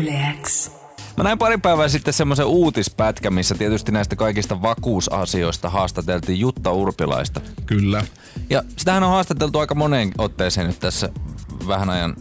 Yle 0.00 0.34
X. 0.42 0.70
Mä 1.16 1.24
näin 1.24 1.38
pari 1.38 1.58
päivää 1.58 1.88
sitten 1.88 2.14
semmoisen 2.14 2.46
uutispätkä, 2.46 3.30
missä 3.30 3.54
tietysti 3.54 3.92
näistä 3.92 4.16
kaikista 4.16 4.62
vakuusasioista 4.62 5.70
haastateltiin 5.70 6.40
Jutta 6.40 6.72
Urpilaista. 6.72 7.40
Kyllä. 7.66 8.04
Ja 8.50 8.62
sitähän 8.76 9.02
on 9.02 9.10
haastateltu 9.10 9.58
aika 9.58 9.74
moneen 9.74 10.12
otteeseen 10.18 10.66
nyt 10.66 10.80
tässä 10.80 11.08
vähän 11.68 11.90
ajan 11.90 12.16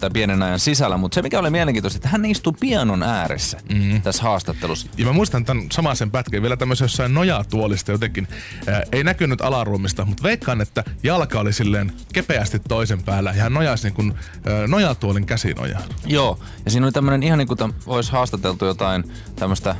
tai 0.00 0.10
pienen 0.10 0.42
ajan 0.42 0.60
sisällä, 0.60 0.96
mutta 0.96 1.14
se 1.14 1.22
mikä 1.22 1.38
oli 1.38 1.50
mielenkiintoista, 1.50 1.96
että 1.96 2.08
hän 2.08 2.24
istuu 2.24 2.56
pianon 2.60 3.02
ääressä 3.02 3.58
mm-hmm. 3.72 4.02
tässä 4.02 4.22
haastattelussa. 4.22 4.88
Ja 4.96 5.04
mä 5.04 5.12
muistan 5.12 5.44
tämän 5.44 5.66
samaisen 5.72 6.10
pätkän 6.10 6.42
vielä 6.42 6.56
tämmöisen 6.56 6.84
jossain 6.84 7.14
nojatuolista 7.14 7.92
jotenkin. 7.92 8.28
Ää, 8.66 8.82
ei 8.92 9.04
näkynyt 9.04 9.40
alaruumista, 9.40 10.04
mutta 10.04 10.22
veikkaan, 10.22 10.60
että 10.60 10.84
jalka 11.02 11.40
oli 11.40 11.52
silleen 11.52 11.92
kepeästi 12.12 12.58
toisen 12.68 13.02
päällä 13.02 13.32
ja 13.36 13.42
hän 13.42 13.54
nojasi 13.54 13.86
niin 13.86 13.94
kuin, 13.94 14.14
ää, 14.46 14.66
nojatuolin 14.66 15.26
käsinojaan. 15.26 15.84
Joo, 16.06 16.38
ja 16.64 16.70
siinä 16.70 16.86
oli 16.86 16.92
tämmöinen 16.92 17.22
ihan 17.22 17.38
niin 17.38 17.48
kuin 17.48 17.58
olisi 17.86 18.12
haastateltu 18.12 18.64
jotain 18.64 19.04
tämmöistä 19.36 19.76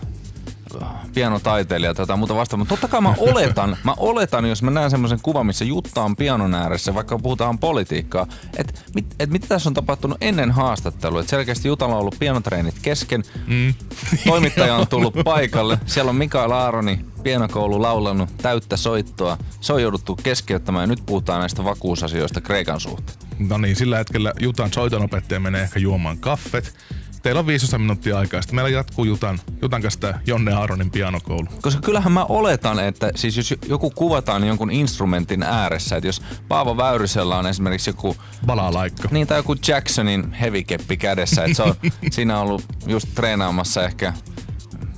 pianotaiteilijaa 1.14 1.94
tai 1.94 2.16
muuta 2.16 2.34
vastaan, 2.34 2.58
mutta 2.58 2.72
totta 2.72 2.88
kai 2.88 3.00
mä 3.00 3.14
oletan, 3.18 3.76
mä 3.84 3.94
oletan, 3.96 4.44
jos 4.44 4.62
mä 4.62 4.70
näen 4.70 4.90
semmoisen 4.90 5.18
kuvan, 5.22 5.46
missä 5.46 5.64
Jutta 5.64 6.02
on 6.02 6.16
pianon 6.16 6.54
ääressä, 6.54 6.94
vaikka 6.94 7.18
puhutaan 7.18 7.58
politiikkaa, 7.58 8.26
että 8.56 8.80
mit, 8.94 9.06
et 9.18 9.30
mitä 9.30 9.46
tässä 9.46 9.68
on 9.70 9.74
tapahtunut 9.74 10.18
ennen 10.20 10.50
haastattelua. 10.50 11.20
Että 11.20 11.30
selkeästi 11.30 11.68
Jutalla 11.68 11.94
on 11.94 12.00
ollut 12.00 12.16
pianotreenit 12.18 12.74
kesken, 12.82 13.22
mm. 13.46 13.74
toimittaja 14.26 14.76
on 14.76 14.88
tullut 14.90 15.14
paikalle, 15.24 15.80
siellä 15.86 16.08
on 16.10 16.16
Mikael 16.16 16.50
Aaroni, 16.50 17.04
pienokoulu 17.22 17.82
laulanut 17.82 18.30
täyttä 18.36 18.76
soittoa. 18.76 19.38
Se 19.60 19.72
on 19.72 19.82
jouduttu 19.82 20.16
keskeyttämään 20.22 20.82
ja 20.82 20.86
nyt 20.86 21.02
puhutaan 21.06 21.40
näistä 21.40 21.64
vakuusasioista 21.64 22.40
Kreikan 22.40 22.80
suhteen. 22.80 23.18
No 23.38 23.58
niin, 23.58 23.76
sillä 23.76 23.98
hetkellä 23.98 24.32
Jutan 24.40 24.72
soitonopettaja 24.72 25.40
menee 25.40 25.62
ehkä 25.62 25.78
juomaan 25.78 26.18
kaffet. 26.18 26.74
Teillä 27.22 27.38
on 27.38 27.46
15 27.46 27.78
minuuttia 27.78 28.18
aikaa. 28.18 28.42
Sitten 28.42 28.54
meillä 28.54 28.68
jatkuu 28.68 29.04
Jutan, 29.04 29.38
Jutan 29.62 29.82
kanssa 29.82 30.00
tämä 30.00 30.20
Jonne 30.26 30.52
Aaronin 30.52 30.90
pianokoulu. 30.90 31.46
Koska 31.62 31.80
kyllähän 31.80 32.12
mä 32.12 32.24
oletan, 32.24 32.78
että 32.78 33.10
siis 33.14 33.36
jos 33.36 33.54
joku 33.68 33.90
kuvataan 33.90 34.46
jonkun 34.46 34.70
instrumentin 34.70 35.42
ääressä, 35.42 35.96
että 35.96 36.08
jos 36.08 36.22
Paavo 36.48 36.76
Väyrysellä 36.76 37.36
on 37.36 37.46
esimerkiksi 37.46 37.90
joku, 37.90 38.16
Balalaikka. 38.46 39.08
niin 39.10 39.26
tai 39.26 39.38
joku 39.38 39.56
Jacksonin 39.68 40.32
hevikeppi 40.32 40.96
kädessä, 40.96 41.44
että 41.44 41.56
se 41.56 41.62
on 41.62 41.74
siinä 42.10 42.36
on 42.36 42.42
ollut 42.42 42.64
just 42.86 43.08
treenaamassa 43.14 43.84
ehkä 43.84 44.12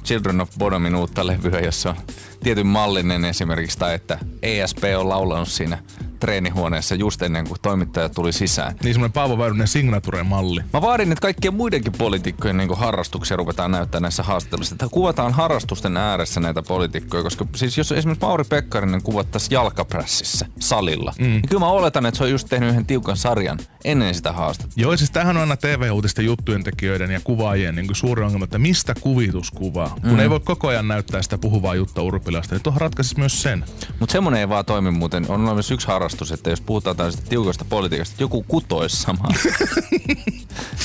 Children 0.04 0.40
of 0.40 0.50
Bodomin 0.58 0.94
uutta 0.94 1.26
levyä, 1.26 1.60
jossa 1.60 1.90
on 1.90 1.96
tietyn 2.42 2.66
mallinen 2.66 3.24
esimerkiksi, 3.24 3.78
tai 3.78 3.94
että 3.94 4.18
ESP 4.42 4.84
on 4.98 5.08
laulanut 5.08 5.48
siinä 5.48 5.78
treenihuoneessa 6.22 6.94
just 6.94 7.22
ennen 7.22 7.48
kuin 7.48 7.58
toimittaja 7.62 8.08
tuli 8.08 8.32
sisään. 8.32 8.74
Niin 8.82 8.94
semmoinen 8.94 9.12
Paavo 9.12 9.38
Väyrynen 9.38 9.68
signature-malli. 9.68 10.60
Mä 10.72 10.82
vaadin, 10.82 11.12
että 11.12 11.22
kaikkien 11.22 11.54
muidenkin 11.54 11.92
poliitikkojen 11.92 12.56
niin 12.56 12.76
harrastuksia 12.76 13.36
ruvetaan 13.36 13.70
näyttää 13.70 14.00
näissä 14.00 14.22
haastatteluissa. 14.22 14.74
Että 14.74 14.88
kuvataan 14.90 15.32
harrastusten 15.32 15.96
ääressä 15.96 16.40
näitä 16.40 16.62
poliitikkoja, 16.62 17.22
koska 17.22 17.46
siis 17.56 17.78
jos 17.78 17.92
esimerkiksi 17.92 18.26
Mauri 18.26 18.44
Pekkarinen 18.44 19.02
kuvattaisi 19.02 19.54
jalkaprässissä 19.54 20.46
salilla, 20.58 21.12
mm. 21.18 21.24
niin 21.24 21.48
kyllä 21.48 21.60
mä 21.60 21.68
oletan, 21.68 22.06
että 22.06 22.18
se 22.18 22.24
on 22.24 22.30
just 22.30 22.48
tehnyt 22.48 22.70
yhden 22.70 22.86
tiukan 22.86 23.16
sarjan 23.16 23.58
ennen 23.84 24.14
sitä 24.14 24.32
haastattelua. 24.32 24.82
Joo, 24.82 24.96
siis 24.96 25.10
tämähän 25.10 25.36
on 25.36 25.40
aina 25.40 25.56
TV-uutisten 25.56 26.24
juttujen 26.24 26.64
tekijöiden 26.64 27.10
ja 27.10 27.20
kuvaajien 27.24 27.74
niin 27.74 27.94
suuri 27.94 28.22
ongelma, 28.22 28.44
että 28.44 28.58
mistä 28.58 28.94
kuvitus 29.00 29.50
kuvaa. 29.50 29.96
Kun 30.08 30.20
ei 30.20 30.30
voi 30.30 30.40
koko 30.40 30.68
ajan 30.68 30.88
näyttää 30.88 31.22
sitä 31.22 31.38
puhuvaa 31.38 31.74
Jutta 31.74 32.02
Urpilasta, 32.02 32.54
niin 32.54 32.62
tuohon 32.62 32.80
ratkaisisi 32.80 33.18
myös 33.18 33.42
sen. 33.42 33.64
Mutta 34.00 34.12
semmonen 34.12 34.40
ei 34.40 34.48
vaan 34.48 34.64
toimi 34.64 34.90
muuten. 34.90 35.26
On 35.28 35.40
myös 35.40 35.70
yksi 35.70 35.86
harrastus, 35.86 36.12
että 36.35 36.50
jos 36.50 36.61
puhutaan 36.61 36.97
tällaisesta 36.97 37.28
tiukasta 37.28 37.64
politiikasta, 37.64 38.16
joku 38.19 38.45
kutoisi 38.49 38.97
samaan. 38.97 39.35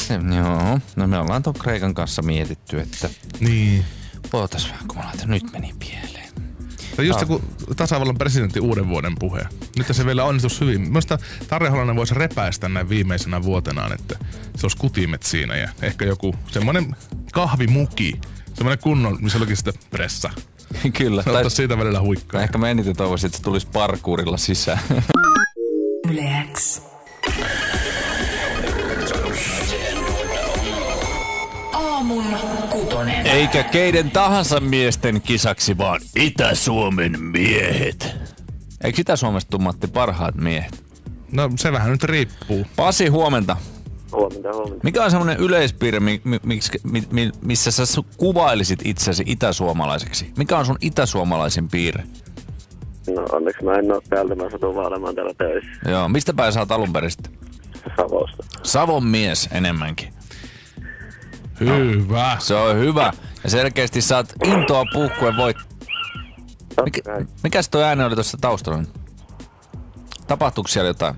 Se, 0.08 0.14
joo, 0.36 0.80
no 0.96 1.08
me 1.08 1.18
ollaan 1.18 1.44
tuon 1.44 1.56
Kreikan 1.60 1.94
kanssa 1.94 2.22
mietitty, 2.22 2.80
että 2.80 3.10
Niin. 3.40 3.86
ootas 4.34 4.70
vähän, 4.70 4.88
kun 4.88 4.98
mä 4.98 5.04
laitan, 5.06 5.30
nyt 5.30 5.52
meni 5.52 5.74
pieleen. 5.80 6.28
On 7.00 7.08
just 7.08 7.22
joku 7.22 7.42
tasavallan 7.76 8.18
presidentin 8.18 8.62
uuden 8.62 8.90
vuoden 8.90 9.16
puhe. 9.20 9.42
Nyt 9.78 9.88
se 9.92 10.06
vielä 10.06 10.24
onnistus 10.24 10.62
hyvin. 10.62 10.82
Minusta 10.82 11.18
Tarja 11.48 11.72
Holonen 11.72 11.96
voisi 11.96 12.14
repäistä 12.14 12.70
näin 12.70 12.90
viimeisenä 12.90 13.44
vuotenaan, 13.44 13.94
että 13.94 14.16
se 14.56 14.66
olisi 14.66 14.78
kutimet 14.78 15.24
siinä 15.24 15.56
ja 15.56 15.70
ehkä 15.82 16.06
joku 16.06 16.36
semmoinen 16.52 16.96
kahvimuki. 17.34 18.22
Semmoinen 18.54 18.80
kunnon, 18.84 19.18
missä 19.22 19.38
olikin 19.38 19.58
sitä 19.58 19.74
pressa. 19.90 20.30
Kyllä. 20.98 21.24
Se 21.24 21.30
ottaa 21.32 21.50
siitä 21.50 21.78
välillä 21.78 22.02
huikkaa. 22.02 22.42
Ehkä 22.42 22.58
mä 22.58 22.70
eniten 22.70 22.96
toivoisin, 22.96 23.28
että 23.28 23.38
se 23.38 23.44
tulisi 23.44 23.68
parkuurilla 23.74 24.38
sisään. 24.38 24.80
Yle 26.12 26.48
X. 26.54 26.82
Aamun 31.74 32.24
kutonen. 32.70 33.28
Eikä 33.28 33.64
keiden 33.64 34.12
tahansa 34.12 34.60
miesten 34.60 35.22
kisaksi, 35.22 35.78
vaan 35.78 36.02
Itä-Suomen 36.16 37.22
miehet. 37.22 38.16
Eikö 38.84 39.02
Itä-Suomesta 39.02 39.50
tuu 39.50 39.60
Matti 39.60 39.88
parhaat 39.88 40.36
miehet? 40.36 40.84
No 41.32 41.50
se 41.56 41.72
vähän 41.72 41.92
nyt 41.92 42.04
riippuu. 42.04 42.66
Pasi, 42.76 43.08
huomenta. 43.08 43.58
Huomenta, 44.18 44.54
huomenta. 44.54 44.80
Mikä 44.84 45.04
on 45.04 45.12
semmoinen 45.12 45.38
yleispiirre, 45.38 46.00
mi, 46.00 46.22
mi, 46.24 46.40
miksi- 46.44 46.80
mi, 46.84 47.04
mi, 47.12 47.32
missä 47.42 47.72
sä 47.72 47.84
kuvailisit 48.18 48.80
itsesi 48.86 49.24
itäsuomalaiseksi? 49.26 50.32
Mikä 50.38 50.58
on 50.58 50.66
sun 50.66 50.78
itäsuomalaisin 50.82 51.70
piirre? 51.70 52.04
No 53.16 53.26
onneksi 53.32 53.64
mä 53.64 53.74
en 53.74 53.92
oo 53.92 54.02
täältä, 54.10 54.36
mä 54.36 54.50
satun 54.50 54.76
vaan 54.76 54.88
olemaan 54.88 55.16
täällä 55.16 55.34
töissä 55.34 55.70
Joo, 55.90 56.10
mistä 56.10 56.34
päin 56.34 56.54
sä 56.54 56.60
oot 56.60 56.72
alun 56.72 56.94
perin 56.94 57.12
sitten? 57.12 57.34
Savosta. 57.98 58.44
Savon 58.64 59.06
mies 59.06 59.50
enemmänkin. 59.52 60.14
Hyvä. 61.60 62.38
Se 62.40 62.56
on 62.56 62.78
hyvä. 62.78 63.14
Ja 63.44 63.50
selkeästi 63.50 64.02
saat 64.02 64.34
intoa 64.46 64.84
puhkuen 64.94 65.38
voit. 65.38 65.58
Kai. 67.06 67.26
mikäs 67.44 67.70
toi 67.70 67.84
ääni 67.84 68.04
oli 68.04 68.16
tuossa 68.16 68.38
taustalla? 68.42 68.84
Tapahtuuko 70.28 70.68
siellä 70.68 70.88
jotain? 70.88 71.16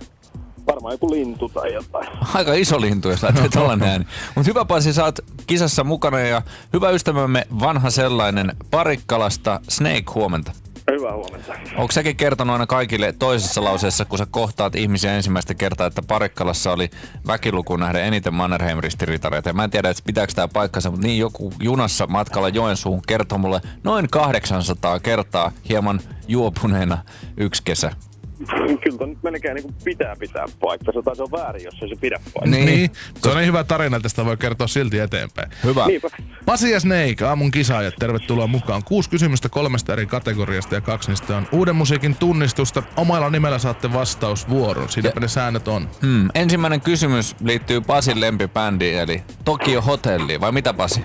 Varmaan 0.69 0.93
joku 0.93 1.11
lintu 1.11 1.49
tai 1.49 1.73
jotain. 1.73 2.07
Aika 2.33 2.53
iso 2.53 2.81
lintu, 2.81 3.09
jos 3.09 3.23
lähtee 3.23 3.49
tollanen 3.49 3.89
ääni. 3.89 4.05
Mutta 4.35 4.49
hyvä 4.49 4.65
Pasi, 4.65 4.93
sä 4.93 5.05
oot 5.05 5.19
kisassa 5.47 5.83
mukana 5.83 6.19
ja 6.19 6.41
hyvä 6.73 6.89
ystävämme 6.89 7.47
vanha 7.59 7.89
sellainen 7.89 8.55
Parikkalasta 8.71 9.59
Snake 9.69 10.03
huomenta. 10.15 10.51
Hyvää 10.91 11.13
huomenta. 11.15 11.53
Onko 11.77 11.91
säkin 11.91 12.15
kertonut 12.15 12.53
aina 12.53 12.67
kaikille 12.67 13.13
toisessa 13.19 13.63
lauseessa, 13.63 14.05
kun 14.05 14.17
sä 14.17 14.27
kohtaat 14.31 14.75
ihmisiä 14.75 15.15
ensimmäistä 15.15 15.53
kertaa, 15.53 15.88
että 15.88 16.01
Parikkalassa 16.01 16.71
oli 16.71 16.89
väkilukuun 17.27 17.79
nähden 17.79 18.03
eniten 18.03 18.33
Mannerheim-ristiriitareita. 18.33 19.49
Ja 19.49 19.53
mä 19.53 19.63
en 19.63 19.69
tiedä, 19.69 19.89
että 19.89 20.03
pitääkö 20.05 20.33
tämä 20.33 20.47
paikkansa, 20.47 20.91
mutta 20.91 21.07
niin 21.07 21.19
joku 21.19 21.53
junassa 21.59 22.07
matkalla 22.07 22.49
Joensuuhun 22.49 23.01
kertoi 23.07 23.39
mulle 23.39 23.61
noin 23.83 24.09
800 24.09 24.99
kertaa 24.99 25.51
hieman 25.69 26.01
juopuneena 26.27 26.97
yksi 27.38 27.63
kesä. 27.63 27.91
Kyllä 28.84 28.98
ton 28.98 29.10
nyt 29.10 29.24
melkein 29.24 29.55
niin 29.55 29.74
pitää 29.84 30.15
pitää 30.19 30.46
paikkansa, 30.60 31.01
tai 31.01 31.15
se 31.15 31.24
on 31.24 31.31
väärin, 31.31 31.63
jos 31.63 31.75
ei 31.81 31.89
se 31.89 31.96
pidä 32.01 32.19
paikkansa. 32.34 32.50
Niin. 32.50 32.65
Niin. 32.65 32.91
Se 33.17 33.29
on 33.29 33.38
niin 33.38 33.48
hyvä 33.48 33.63
tarina, 33.63 33.98
että 33.98 34.10
sitä 34.10 34.25
voi 34.25 34.38
kertoa 34.38 34.67
silti 34.67 35.00
eteenpäin. 35.00 35.51
Hyvä. 35.63 35.88
Niinpä. 35.88 36.10
Pasi 36.46 36.72
ja 36.72 36.79
Snake, 36.79 37.25
aamun 37.25 37.51
kisaajat, 37.51 37.93
tervetuloa 38.00 38.48
mukaan. 38.48 38.84
Kuusi 38.84 39.10
kysymystä 39.10 39.50
kolmesta 39.50 39.93
eri 39.93 40.05
kategoriasta 40.05 40.75
ja 40.75 40.81
kaksi 40.81 41.10
niistä 41.10 41.38
on 41.38 41.48
uuden 41.51 41.75
musiikin 41.75 42.15
tunnistusta. 42.15 42.84
Omalla 42.98 43.29
nimellä 43.29 43.60
saatte 43.60 43.93
vastausvuoron. 43.93 44.89
Siinäpä 44.89 45.19
ne 45.19 45.27
säännöt 45.27 45.67
on. 45.67 45.89
Hmm. 46.01 46.29
Ensimmäinen 46.36 46.81
kysymys 46.81 47.36
liittyy 47.43 47.81
Pasin 47.81 48.22
lempibändiin, 48.22 49.00
eli 49.00 49.24
Tokio 49.46 49.81
Hotelli. 49.81 50.39
Vai 50.39 50.51
mitä 50.51 50.74
Pasi? 50.74 51.03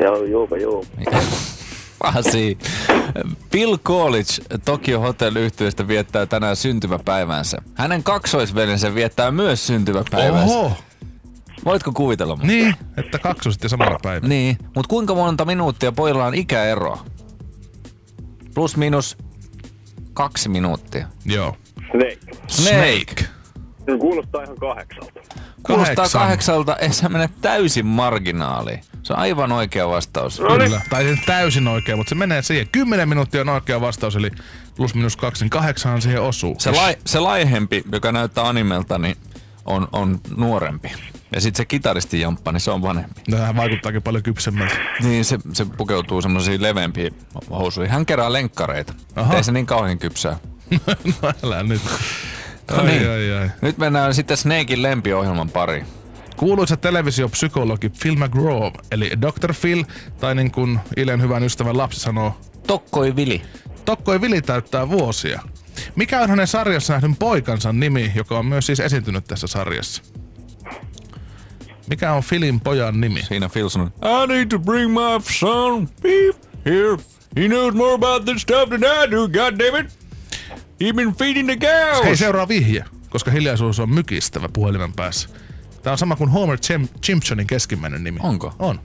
Joo, 0.00 0.24
juupa, 0.24 0.56
juu. 0.56 0.86
Pasi. 2.12 2.58
Bill 3.50 3.76
College 3.76 4.58
Tokyo 4.64 5.00
Hotel 5.00 5.36
yhtiöstä 5.36 5.88
viettää 5.88 6.26
tänään 6.26 6.56
syntymäpäivänsä. 6.56 7.58
Hänen 7.74 8.02
kaksoisveljensä 8.02 8.94
viettää 8.94 9.30
myös 9.30 9.66
syntymäpäivänsä. 9.66 10.54
Oho! 10.54 10.76
Voitko 11.64 11.92
kuvitella 11.92 12.36
mun? 12.36 12.46
Niin, 12.46 12.74
että 12.96 13.18
kaksi 13.18 13.48
on 13.48 13.52
sitten 13.52 13.70
samana 13.70 13.98
päivänä. 14.02 14.28
Niin, 14.28 14.58
mutta 14.62 14.88
kuinka 14.88 15.14
monta 15.14 15.44
minuuttia 15.44 15.92
pojilla 15.92 16.26
on 16.26 16.34
ikäeroa? 16.34 17.04
Plus 18.54 18.76
minus 18.76 19.16
kaksi 20.14 20.48
minuuttia. 20.48 21.06
Joo. 21.24 21.56
Snake. 21.90 22.18
Snake. 22.46 23.33
Se 23.90 23.98
kuulostaa 23.98 24.42
ihan 24.42 24.56
kahdeksalta. 24.56 25.20
Kuulostaa 25.62 25.94
Kahdeksan. 25.94 26.20
kahdeksalta, 26.20 26.76
ei 26.76 26.92
se 26.92 27.08
mene 27.08 27.28
täysin 27.40 27.86
marginaaliin. 27.86 28.80
Se 29.02 29.12
on 29.12 29.18
aivan 29.18 29.52
oikea 29.52 29.88
vastaus. 29.88 30.38
Kyllä. 30.38 30.80
Tai 30.90 31.06
ei 31.06 31.16
täysin 31.26 31.68
oikein, 31.68 31.98
mutta 31.98 32.08
se 32.08 32.14
menee 32.14 32.42
siihen. 32.42 32.68
Kymmenen 32.72 33.08
minuuttia 33.08 33.40
on 33.40 33.48
oikea 33.48 33.80
vastaus, 33.80 34.16
eli 34.16 34.30
plus 34.76 34.94
minus 34.94 35.16
kaksi, 35.16 35.44
niin 35.44 35.50
kahdeksan 35.50 36.02
siihen 36.02 36.22
osuu. 36.22 36.56
Se, 36.58 36.70
lai, 36.70 36.96
se 37.06 37.20
laihempi, 37.20 37.84
joka 37.92 38.12
näyttää 38.12 38.48
animelta, 38.48 38.98
niin 38.98 39.16
on, 39.64 39.88
on 39.92 40.20
nuorempi. 40.36 40.92
Ja 41.34 41.40
sitten 41.40 41.56
se 41.56 41.64
kitaristi 41.64 42.20
jamppa, 42.20 42.52
niin 42.52 42.60
se 42.60 42.70
on 42.70 42.82
vanhempi. 42.82 43.20
Tähän 43.30 43.56
vaikuttaakin 43.56 44.02
paljon 44.02 44.22
kypsemmältä. 44.22 44.74
Niin, 45.02 45.24
se, 45.24 45.38
se 45.52 45.64
pukeutuu 45.64 46.22
semmoisiin 46.22 46.62
leveämpiin 46.62 47.14
housuihin. 47.50 47.92
Hän 47.92 48.06
kerää 48.06 48.32
lenkkareita. 48.32 48.94
Aha. 49.16 49.34
Ei 49.36 49.44
se 49.44 49.52
niin 49.52 49.66
kauhean 49.66 49.98
kypsää. 49.98 50.36
no 51.22 51.32
älä 51.44 51.62
nyt. 51.62 51.82
No 52.70 52.76
Ai, 52.76 52.86
niin. 52.86 53.10
ai, 53.10 53.32
ai. 53.32 53.50
Nyt 53.62 53.78
mennään 53.78 54.14
sitten 54.14 54.36
Snakein 54.36 54.82
lempiohjelman 54.82 55.50
pariin. 55.50 55.86
Kuuluisa 56.36 56.76
televisiopsykologi 56.76 57.88
Phil 57.88 58.16
McGraw, 58.16 58.70
eli 58.90 59.10
Dr. 59.20 59.54
Phil, 59.60 59.84
tai 60.20 60.34
niin 60.34 60.50
kuin 60.50 60.80
Ilen 60.96 61.22
hyvän 61.22 61.42
ystävän 61.44 61.78
lapsi 61.78 62.00
sanoo, 62.00 62.40
Tokkoi 62.66 63.16
Vili. 63.16 63.42
Tokkoi 63.84 64.20
Vili 64.20 64.42
täyttää 64.42 64.88
vuosia. 64.88 65.42
Mikä 65.96 66.20
on 66.20 66.30
hänen 66.30 66.46
sarjassa 66.46 66.92
nähdyn 66.92 67.16
poikansa 67.16 67.72
nimi, 67.72 68.12
joka 68.14 68.38
on 68.38 68.46
myös 68.46 68.66
siis 68.66 68.80
esiintynyt 68.80 69.24
tässä 69.24 69.46
sarjassa? 69.46 70.02
Mikä 71.86 72.12
on 72.12 72.22
Philin 72.28 72.60
pojan 72.60 73.00
nimi? 73.00 73.22
Siinä 73.22 73.48
Phil 73.48 73.68
sanoi, 73.68 73.88
I 73.88 74.26
need 74.26 74.46
to 74.46 74.58
bring 74.58 74.92
my 74.92 75.20
son 75.38 75.88
Beep 76.02 76.36
here. 76.64 76.96
He 77.36 77.48
knows 77.48 77.74
more 77.74 77.94
about 77.94 78.24
this 78.24 78.42
stuff 78.42 78.68
than 78.68 78.80
I 79.04 79.10
do, 79.10 79.28
goddammit. 79.28 79.86
He's 80.84 80.94
been 80.94 81.14
feeding 81.14 81.48
the 81.48 81.56
cows. 81.56 82.04
Hei, 82.04 82.16
seuraa 82.16 82.48
vihje, 82.48 82.84
koska 83.10 83.30
hiljaisuus 83.30 83.80
on 83.80 83.90
mykistävä 83.90 84.48
puhelimen 84.52 84.92
päässä. 84.92 85.28
Tämä 85.82 85.92
on 85.92 85.98
sama 85.98 86.16
kuin 86.16 86.30
Homer 86.30 86.58
Simpsonin 87.04 87.46
keskimmäinen 87.46 88.04
nimi. 88.04 88.20
Onko? 88.22 88.54
On. 88.58 88.80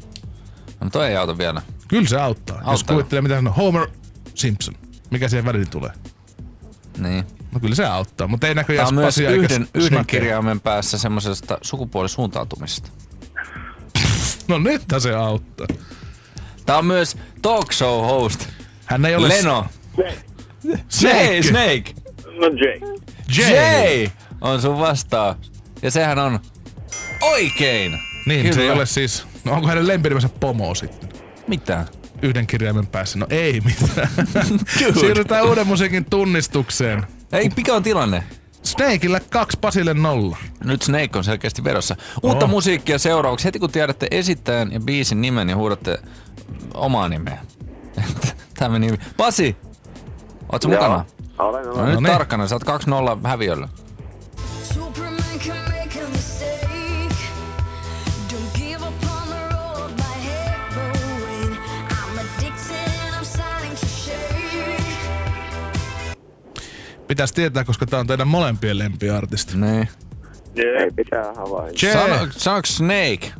No 0.81 0.89
toi 0.89 1.07
ei 1.07 1.15
auta 1.15 1.37
vielä. 1.37 1.61
Kyllä 1.87 2.07
se 2.07 2.21
auttaa. 2.21 2.57
Jos 2.57 2.67
Auttaa. 2.67 2.93
kuvittelee, 2.95 3.21
mitä 3.21 3.35
sanoo 3.35 3.53
Homer 3.53 3.87
Simpson. 4.35 4.75
Mikä 5.09 5.29
siihen 5.29 5.45
väliin 5.45 5.69
tulee? 5.69 5.91
Niin. 6.97 7.23
No 7.51 7.59
kyllä 7.59 7.75
se 7.75 7.85
auttaa, 7.85 8.27
mutta 8.27 8.47
ei 8.47 8.55
Tämä 8.55 8.61
näköjään 8.61 8.87
on 8.87 8.95
myös 8.95 9.17
yhden, 9.17 9.67
yhden 9.73 10.05
kirjaimen 10.05 10.61
päässä 10.61 10.97
semmoisesta 10.97 11.57
sukupuolisuuntautumisesta. 11.61 12.89
No 14.47 14.57
nyt 14.57 14.81
se 14.99 15.15
auttaa. 15.15 15.67
Tämä 16.65 16.79
on 16.79 16.85
myös 16.85 17.17
talk 17.41 17.71
show 17.73 18.05
host. 18.05 18.47
Hän 18.85 19.05
ei 19.05 19.15
ole... 19.15 19.29
Leno. 19.29 19.65
Snake. 19.95 20.28
Snake. 20.89 21.43
Snake. 21.43 21.93
No 22.25 22.47
Jay. 22.47 22.97
Jay. 23.37 23.53
Jay 23.53 24.09
on 24.41 24.61
sun 24.61 24.79
vastaus. 24.79 25.37
Ja 25.81 25.91
sehän 25.91 26.19
on 26.19 26.39
oikein. 27.21 27.99
Niin, 28.25 28.41
Kyllä. 28.41 28.55
se 28.55 28.61
ei 28.61 28.69
ole 28.69 28.85
siis... 28.85 29.25
No 29.43 29.51
onko 29.53 29.67
hänen 29.67 29.87
lempinimensä 29.87 30.29
Pomo 30.39 30.75
sitten? 30.75 31.09
Mitä? 31.47 31.85
Yhden 32.21 32.47
kirjaimen 32.47 32.87
päässä. 32.87 33.19
No 33.19 33.27
ei 33.29 33.61
mitään. 33.61 34.09
Siirrytään 34.99 35.45
uuden 35.45 35.67
musiikin 35.67 36.05
tunnistukseen. 36.05 37.03
Ei, 37.31 37.49
mikä 37.57 37.73
on 37.73 37.83
tilanne? 37.83 38.23
Snakeillä 38.63 39.19
kaksi 39.29 39.57
Pasille 39.61 39.93
nolla. 39.93 40.37
Nyt 40.63 40.81
Snake 40.81 41.09
on 41.17 41.23
selkeästi 41.23 41.63
vedossa. 41.63 41.95
Uutta 42.23 42.45
Oh. 42.45 42.51
musiikkia 42.51 42.97
seuraavaksi. 42.99 43.45
Heti 43.45 43.59
kun 43.59 43.71
tiedätte 43.71 44.07
esittäjän 44.11 44.71
ja 44.71 44.79
biisin 44.79 45.21
nimen, 45.21 45.47
niin 45.47 45.57
huudatte 45.57 45.97
omaa 46.73 47.09
nimeä. 47.09 47.37
Tämä 48.59 48.79
meni. 48.79 48.97
Pasi! 49.17 49.55
Ootko 50.51 50.69
mukana? 50.69 51.05
Olen, 51.39 51.65
No, 51.65 51.71
olen. 51.73 51.85
nyt 51.85 51.99
niin. 51.99 52.11
tarkkana, 52.11 52.47
sä 52.47 52.55
oot 52.55 52.63
2-0 53.23 53.27
häviöllä. 53.27 53.67
Pitäisi 67.07 67.33
tietää, 67.33 67.63
koska 67.63 67.85
tää 67.85 67.99
on 67.99 68.07
teidän 68.07 68.27
molempien 68.27 68.77
lempiartisti. 68.79 69.57
Niin. 69.57 69.87
Ei 70.55 70.91
pitää 70.95 71.33
havaintoa. 71.33 71.79
Jay. 71.89 71.93
Sano, 71.93 72.27
sanoks 72.31 72.77
Snake? 72.77 73.31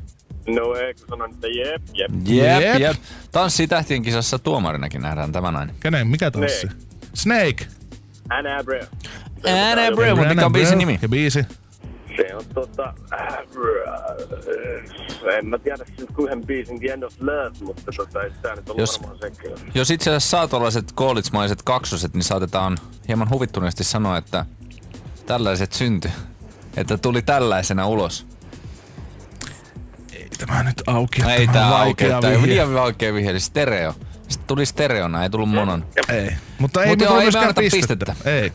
No 0.47 0.75
ei, 0.75 0.93
kun 0.93 1.05
sanon, 1.09 1.31
että 1.33 1.47
jep, 1.47 1.81
jep. 1.93 2.11
Jep, 2.25 2.61
Jep. 2.61 2.79
jep. 2.79 2.95
Tanssii 3.31 3.67
tähtien 3.67 4.01
kisassa 4.01 4.39
tuomarinakin 4.39 5.01
nähdään 5.01 5.31
tämä 5.31 5.51
nainen. 5.51 5.75
Kenen? 5.79 6.07
Mikä 6.07 6.31
tanssi? 6.31 6.59
Snake. 6.67 6.88
Snake. 7.13 7.67
Anna 8.29 8.57
Abreu. 8.59 8.85
Anna 9.71 9.87
Abreu, 9.87 10.15
mutta 10.15 10.29
mikä 10.29 10.45
on 10.45 10.53
biisin 10.53 10.77
nimi? 10.77 10.99
Ja 11.01 11.09
biisi. 11.09 11.45
Se 12.17 12.35
on 12.35 12.43
tota... 12.53 12.93
En 15.37 15.45
mä 15.45 15.57
tiedä 15.57 15.85
siis 15.97 16.09
kuinka 16.15 16.35
biisin 16.45 16.79
The 16.79 16.87
End 16.87 17.03
of 17.03 17.13
Love, 17.21 17.51
mutta 17.61 17.91
tota 17.97 18.21
ei 18.23 18.31
tää 18.41 18.55
nyt 18.55 18.69
ollut 18.69 18.79
Jos- 18.79 19.01
varmaan 19.01 19.19
sekin. 19.19 19.51
Jos 19.73 19.91
itse 19.91 20.09
asiassa 20.09 20.29
saa 20.29 20.47
tuollaiset 20.47 20.91
koolitsmaiset 20.91 21.61
kaksoset, 21.61 22.13
niin 22.13 22.23
saatetaan 22.23 22.77
hieman 23.07 23.29
huvittuneesti 23.29 23.83
sanoa, 23.83 24.17
että 24.17 24.45
tällaiset 25.25 25.73
synty. 25.73 26.09
Että 26.77 26.97
tuli 26.97 27.21
tällaisena 27.21 27.87
ulos. 27.87 28.27
Ei 30.13 30.29
tämä 30.37 30.63
nyt 30.63 30.81
auki. 30.87 31.21
Ei 31.31 31.47
Tämä 31.47 31.75
on 31.75 31.81
aukeaa. 31.81 32.21
Tää 32.21 32.31
ei 32.31 32.37
vihje. 32.37 32.47
liian 32.53 32.73
vaikea 32.73 33.13
vihje. 33.13 33.39
Stereo. 33.39 33.93
Tuli 34.49 34.65
stereona, 34.65 35.23
ei 35.23 35.29
tullut 35.29 35.49
monon. 35.49 35.85
Ei. 36.09 36.29
Mutta 36.59 36.83
ei 36.83 36.89
Mut 36.89 36.99
me 36.99 37.05
joo, 37.05 37.19
ei 37.19 37.29
anneta 37.37 37.61
pistettä. 37.61 38.15
Ei. 38.25 38.53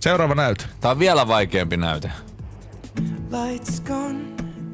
Seuraava 0.00 0.34
näytö. 0.34 0.64
Tää 0.80 0.90
on 0.90 0.98
vielä 0.98 1.28
vaikeampi 1.28 1.76
näyte. 1.76 2.10
Lights 3.30 3.80
gone, 3.80 4.18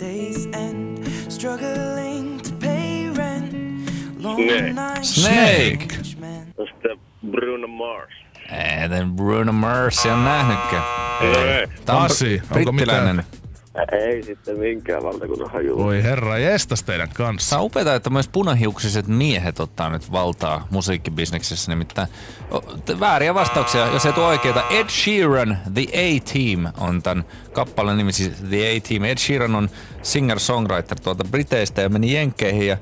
days 0.00 0.48
end, 0.52 1.06
struggling 1.28 2.40
to 2.40 2.48
pay 2.60 3.12
rent. 3.16 3.54
Long 4.18 4.38
Snake. 5.02 5.02
Snake. 5.02 5.86
No 6.58 6.66
sitten 6.66 6.98
Bruno 7.30 7.68
Mars. 7.68 8.12
Ei, 8.50 8.88
Bruno 9.16 9.52
Mars 9.52 10.06
on 10.06 10.24
nähnytkään. 10.24 10.82
No 11.22 11.44
ei. 11.44 11.66
Tää 11.84 11.96
on 11.96 12.10
onko 12.56 12.72
mitään? 12.72 13.24
Ei 13.92 14.22
sitten 14.22 14.58
minkään 14.58 15.02
valtakunnan 15.02 15.50
hajua. 15.50 15.84
Voi 15.84 16.02
herra 16.02 16.38
jestas 16.38 16.82
teidän 16.82 17.08
kanssa. 17.14 17.50
Tää 17.50 17.58
on 17.58 17.64
upeeta, 17.66 17.94
että 17.94 18.10
myös 18.10 18.28
punahiuksiset 18.28 19.06
miehet 19.06 19.60
ottaa 19.60 19.90
nyt 19.90 20.12
valtaa 20.12 20.66
musiikkibisneksessä. 20.70 21.72
Nimittäin 21.72 22.08
o, 22.50 22.60
t- 22.60 23.00
vääriä 23.00 23.34
vastauksia, 23.34 23.86
jos 23.86 24.06
ei 24.06 24.12
tule 24.12 24.26
oikeita. 24.26 24.64
Ed 24.70 24.88
Sheeran, 24.88 25.58
The 25.74 25.82
A-Team 25.82 26.72
on 26.78 27.02
tämän 27.02 27.24
kappaleen 27.52 27.98
nimi, 27.98 28.12
siis 28.12 28.28
The 28.48 28.76
A-Team. 28.76 29.04
Ed 29.04 29.18
Sheeran 29.18 29.54
on 29.54 29.70
singer-songwriter 30.02 31.00
tuolta 31.02 31.24
Briteistä 31.30 31.82
ja 31.82 31.88
meni 31.88 32.14
Jenkkeihin 32.14 32.66
ja 32.66 32.76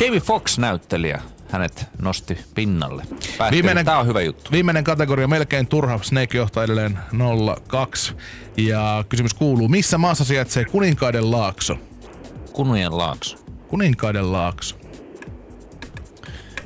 Jamie 0.00 0.20
Foxx 0.20 0.58
näyttelijä 0.58 1.20
hänet 1.50 1.86
nosti 2.02 2.38
pinnalle. 2.54 3.02
Päätteli, 3.38 3.50
Viimeinen- 3.62 3.84
Tää 3.84 3.98
on 3.98 4.06
hyvä 4.06 4.20
juttu. 4.20 4.50
Viimeinen 4.52 4.84
kategoria 4.84 5.28
melkein 5.28 5.66
turha. 5.66 5.98
Snake 6.02 6.38
johtaa 6.38 6.64
edelleen 6.64 6.98
0-2. 7.12 8.14
Ja 8.56 9.04
kysymys 9.08 9.34
kuuluu, 9.34 9.68
missä 9.68 9.98
maassa 9.98 10.24
sijaitsee 10.24 10.64
Kuninkaiden 10.64 11.30
laakso? 11.30 11.76
Kunujen 12.52 12.98
laakso. 12.98 13.38
Kuninkaiden 13.68 14.32
laakso. 14.32 14.76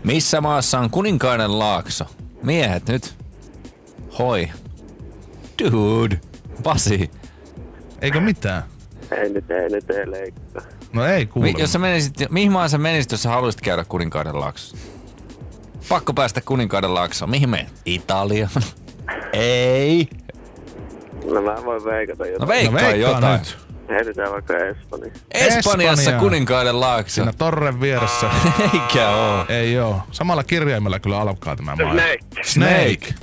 Missä 0.04 0.40
maassa 0.40 0.78
on 0.78 0.90
Kuninkaiden 0.90 1.58
laakso? 1.58 2.04
Miehet 2.42 2.88
nyt. 2.88 3.14
Hoi. 4.18 4.48
Dude. 5.64 6.20
Pasi. 6.62 7.10
Eikö 8.00 8.20
mitään? 8.20 8.62
Ei 9.10 9.28
nyt, 9.32 9.50
ei 9.50 9.68
nyt, 9.68 9.90
ei 9.90 10.10
leikkaa. 10.10 10.62
No 10.92 11.05
ei 11.07 11.26
kuule. 11.26 11.52
Mi- 11.52 11.61
jos 11.61 11.72
sä 11.72 11.78
menisit, 11.78 12.14
mihin 12.31 12.52
maan 12.52 12.70
sä 12.70 12.78
menisit, 12.78 13.12
jos 13.12 13.22
sä 13.22 13.28
haluaisit 13.28 13.61
käydä 13.61 13.85
Kuninkaiden 13.85 14.40
laaksossa? 14.40 14.76
Pakko 15.88 16.12
päästä 16.14 16.40
Kuninkaiden 16.40 16.94
laaksoon. 16.94 17.31
Mihin 17.31 17.48
me? 17.50 17.66
Italia. 17.85 18.48
ei. 19.33 20.09
No 21.35 21.42
mä 21.42 21.57
voin 21.64 21.85
veikata 21.85 22.24
No 22.24 22.31
jotain. 22.31 22.48
veikkaa 22.48 22.74
veikkaa 22.81 23.12
jotain. 23.12 23.38
nyt. 23.38 23.59
Heitetään 23.88 24.33
vaikka 24.33 24.57
Espanja. 24.57 25.12
Espanjassa 25.31 26.00
Espanja. 26.02 26.20
Kuninkaiden 26.20 26.81
laakso. 26.81 27.14
Siinä 27.14 27.33
torren 27.33 27.81
vieressä. 27.81 28.26
Eikä 28.74 29.11
oo. 29.11 29.44
Ei 29.48 29.78
oo. 29.78 30.00
Samalla 30.11 30.44
kirjaimella 30.44 30.98
kyllä 30.98 31.20
alkaa 31.20 31.57
tämä 31.57 31.76
maa. 31.76 31.92
Snake. 31.92 32.18
Snake. 32.42 33.14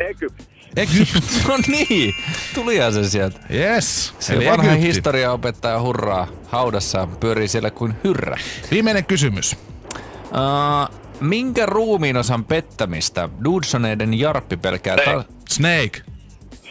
Egypti. 0.00 0.49
Egypt. 0.76 1.24
No 1.48 1.58
niin, 1.66 2.14
tulihan 2.54 2.92
se 2.92 3.10
sieltä. 3.10 3.40
Yes. 3.54 4.14
Se 4.18 4.32
Eli 4.34 4.46
vanha 4.46 4.72
Egypti. 4.72 4.86
historiaopettaja 4.88 5.80
hurraa 5.80 6.28
haudassa 6.48 7.08
pyörii 7.20 7.48
siellä 7.48 7.70
kuin 7.70 7.94
hyrrä. 8.04 8.36
Viimeinen 8.70 9.04
kysymys. 9.04 9.56
Uh, 10.24 10.96
minkä 11.20 11.66
ruumiin 11.66 12.16
osan 12.16 12.44
pettämistä 12.44 13.28
Dudsoneiden 13.44 14.18
Jarppi 14.18 14.56
pelkää 14.56 14.96
ta- 14.96 15.24
Snake. 15.48 16.02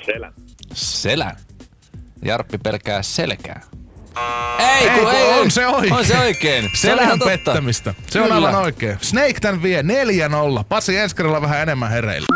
Selän. 0.06 0.34
selän? 0.74 1.36
Jarppi 2.26 2.58
pelkää 2.58 3.02
selkää. 3.04 3.62
Ei, 4.60 4.88
Ei, 4.90 5.00
kun 5.00 5.08
on 5.42 5.52
se 5.52 5.68
oikein. 5.68 5.94
On 5.94 6.06
se 6.06 6.20
oikein. 6.20 6.70
Selän 6.76 7.20
pettämistä. 7.20 7.94
Se 8.10 8.22
on 8.22 8.32
aivan 8.32 8.56
oikein. 8.56 8.98
Snake 9.02 9.40
tän 9.42 9.64
vie 9.64 9.82
4-0. 9.82 9.86
Pasi 10.70 10.98
ensi 10.98 11.16
kerralla 11.16 11.42
vähän 11.42 11.62
enemmän 11.62 11.90
hereillä. 11.92 12.28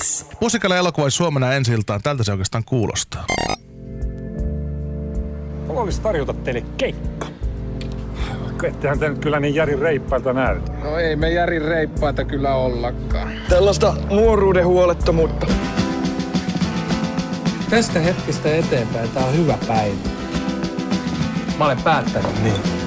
X. 0.00 0.24
Pusikalle 0.40 0.78
elokuva 0.78 1.10
Suomena 1.10 1.52
ensi 1.52 1.72
iltaan. 1.72 2.02
Tältä 2.02 2.24
se 2.24 2.32
oikeastaan 2.32 2.64
kuulostaa. 2.64 3.26
Olisi 5.68 6.00
tarjota 6.00 6.34
teille 6.34 6.64
keikka. 6.76 7.26
Ettehän 8.64 8.98
te 8.98 9.08
nyt 9.08 9.18
kyllä 9.18 9.40
niin 9.40 9.54
Jari 9.54 9.76
reippailta 9.76 10.32
näytä. 10.32 10.72
No 10.72 10.98
ei 10.98 11.16
me 11.16 11.30
Jari 11.32 11.58
reippaita 11.58 12.24
kyllä 12.24 12.54
ollakaan. 12.54 13.32
Tällaista 13.48 13.94
nuoruuden 14.10 14.66
huolettomuutta. 14.66 15.46
Tästä 17.70 18.00
hetkestä 18.00 18.56
eteenpäin 18.56 19.08
tää 19.08 19.24
on 19.24 19.36
hyvä 19.36 19.58
päivä. 19.68 19.96
Mä 21.58 21.64
olen 21.64 21.82
päättänyt 21.82 22.42
niin. 22.42 22.77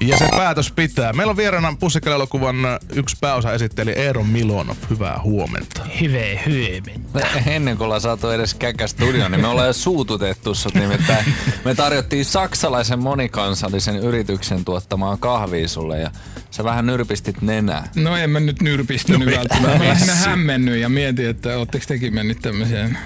Ja 0.00 0.16
se 0.16 0.28
päätös 0.30 0.72
pitää. 0.72 1.12
Meillä 1.12 1.30
on 1.30 1.36
vieraana 1.36 1.76
Pusikalle 1.80 2.14
elokuvan 2.14 2.56
yksi 2.94 3.16
pääosa 3.20 3.52
esitteli 3.52 3.92
Eero 3.92 4.24
Milonov. 4.24 4.76
Hyvää 4.90 5.20
huomenta. 5.22 5.84
Hyvä 6.00 6.40
hyömen. 6.46 7.00
Ennen 7.46 7.76
kuin 7.76 7.84
ollaan 7.84 8.00
saatu 8.00 8.30
edes 8.30 8.54
käkä 8.54 8.86
studioon, 8.86 9.30
niin 9.30 9.40
me 9.40 9.46
ollaan 9.46 9.66
jo 9.66 9.72
suututettu 9.72 10.54
sut 10.54 10.74
nimittäin. 10.74 11.24
Me 11.64 11.74
tarjottiin 11.74 12.24
saksalaisen 12.24 12.98
monikansallisen 12.98 13.96
yrityksen 13.96 14.64
tuottamaa 14.64 15.16
kahvia 15.16 15.68
sulle 15.68 15.98
ja 15.98 16.10
sä 16.50 16.64
vähän 16.64 16.86
nyrpistit 16.86 17.42
nenää. 17.42 17.88
No 17.94 18.16
en 18.16 18.30
mä 18.30 18.40
nyt 18.40 18.62
nyrpistynyt 18.62 19.28
no, 19.28 19.36
välttämättä. 19.36 19.78
Mä 19.78 19.88
lähinnä 19.88 20.14
hämmennyt 20.14 20.76
ja 20.76 20.88
mietin, 20.88 21.28
että 21.28 21.58
ootteko 21.58 21.84
tekin 21.88 22.14
mennyt 22.14 22.38
tämmöiseen 22.42 22.98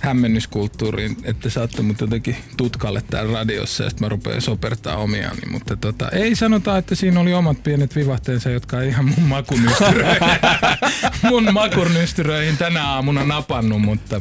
hämmennyskulttuuriin, 0.00 1.16
että 1.24 1.50
saatte 1.50 1.82
mut 1.82 2.00
jotenkin 2.00 2.36
tutkalle 2.56 3.02
täällä 3.10 3.32
radiossa 3.32 3.84
ja 3.84 3.90
sitten 3.90 4.06
mä 4.06 4.08
rupean 4.08 4.40
sopertaa 4.40 4.96
omiani. 4.96 5.40
Mutta 5.50 5.76
tota, 5.76 6.08
ei 6.08 6.34
sanota, 6.34 6.78
että 6.78 6.94
siinä 6.94 7.20
oli 7.20 7.34
omat 7.34 7.62
pienet 7.62 7.96
vivahteensa, 7.96 8.50
jotka 8.50 8.82
ei 8.82 8.88
ihan 8.88 9.04
mun 9.04 9.28
makunystyröihin, 9.28 10.20
mun 11.30 11.52
makunystyröihin 11.52 12.56
tänä 12.56 12.86
aamuna 12.88 13.24
napannut, 13.24 13.82
mutta 13.82 14.20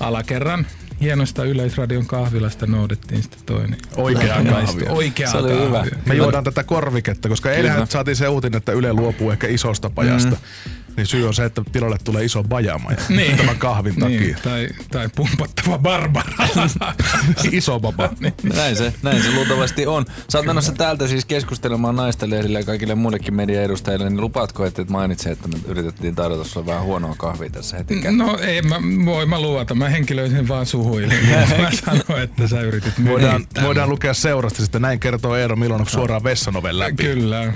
alakerran 0.00 0.66
hienosta 1.00 1.44
Yleisradion 1.44 2.06
kahvilasta 2.06 2.66
noudettiin 2.66 3.22
sitten 3.22 3.40
toinen. 3.46 3.78
Oikeaa 3.96 4.44
kahvia. 4.44 4.90
Oikeaa 4.90 5.32
Se 5.32 5.38
oli 5.38 5.66
hyvä. 5.66 5.78
kahvia. 5.78 5.98
Me 6.06 6.14
juodaan 6.14 6.44
tätä 6.44 6.64
korviketta, 6.64 7.28
koska 7.28 7.50
eilenhän 7.50 7.86
saatiin 7.86 8.16
se 8.16 8.28
uutinen, 8.28 8.58
että 8.58 8.72
Yle 8.72 8.92
luopuu 8.92 9.30
ehkä 9.30 9.46
isosta 9.46 9.90
pajasta. 9.90 10.30
Mm. 10.30 10.72
Niin 10.98 11.06
syy 11.06 11.26
on 11.26 11.34
se, 11.34 11.44
että 11.44 11.62
tilalle 11.72 11.96
tulee 12.04 12.24
iso 12.24 12.42
bajama 12.44 12.90
ja 12.90 12.96
Niin. 13.08 13.36
tämän 13.36 13.58
kahvin 13.58 13.96
takia. 13.96 14.20
Niin, 14.20 14.36
tai, 14.42 14.68
tai 14.90 15.08
pumpattava 15.16 15.78
Barbara. 15.78 16.48
Iso 17.52 17.80
baba. 17.80 18.08
Näin 18.54 18.76
se, 18.76 18.92
näin 19.02 19.22
se 19.22 19.30
luultavasti 19.34 19.86
on. 19.86 20.04
Sä 20.28 20.38
oot 20.38 20.46
menossa 20.46 20.72
täältä 20.72 21.06
siis 21.08 21.24
keskustelemaan 21.24 21.96
naisten 21.96 22.30
lehdille 22.30 22.58
ja 22.58 22.64
kaikille 22.64 22.94
muillekin 22.94 23.34
median 23.34 23.64
edustajille, 23.64 24.10
niin 24.10 24.20
lupaatko, 24.20 24.66
että 24.66 24.82
et 24.82 24.90
mainitse, 24.90 25.30
että 25.30 25.48
me 25.48 25.58
yritettiin 25.66 26.14
tarjota 26.14 26.44
sulle 26.44 26.66
vähän 26.66 26.82
huonoa 26.82 27.14
kahvia 27.18 27.50
tässä 27.50 27.76
heti 27.76 28.00
No 28.10 28.38
ei, 28.38 28.62
mä, 28.62 28.76
voi 29.04 29.26
mä 29.26 29.40
luvata. 29.40 29.74
Mä 29.74 29.88
henkilöisin 29.88 30.48
vaan 30.48 30.66
suhuille. 30.66 31.14
mä 31.58 31.70
sanoin, 31.70 32.22
että 32.22 32.48
sä 32.48 32.60
yritit 32.60 33.04
Voidaan, 33.04 33.46
voidaan 33.62 33.88
lukea 33.88 34.14
seurasta 34.14 34.62
sitten. 34.62 34.82
Näin 34.82 35.00
kertoo 35.00 35.36
Eero 35.36 35.56
Milonov 35.56 35.86
suoraan 35.86 36.24
Vessanoven 36.24 36.78
läpi. 36.78 37.02
Kyllä. 37.02 37.52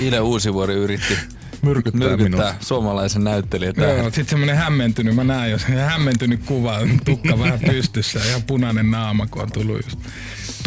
Ile 0.00 0.20
Uusivuori 0.20 0.74
yritti 0.74 1.14
Myrkyttää, 1.62 2.08
myrkyttää 2.08 2.50
minut. 2.50 2.62
suomalaisen 2.62 3.24
näyttelijän 3.24 3.74
Joo, 3.76 3.86
tähden. 3.86 4.12
sit 4.12 4.28
semmonen 4.28 4.56
hämmentynyt, 4.56 5.14
mä 5.14 5.24
näen 5.24 5.50
jo 5.50 5.58
sen 5.58 5.78
hämmentynyt 5.78 6.40
kuva, 6.46 6.78
tukka 7.04 7.38
vähän 7.38 7.60
pystyssä 7.60 8.18
ja 8.18 8.24
ihan 8.28 8.42
punainen 8.42 8.90
naama, 8.90 9.26
kun 9.26 9.42
on 9.42 9.52
tullut 9.52 9.76
just 9.86 9.98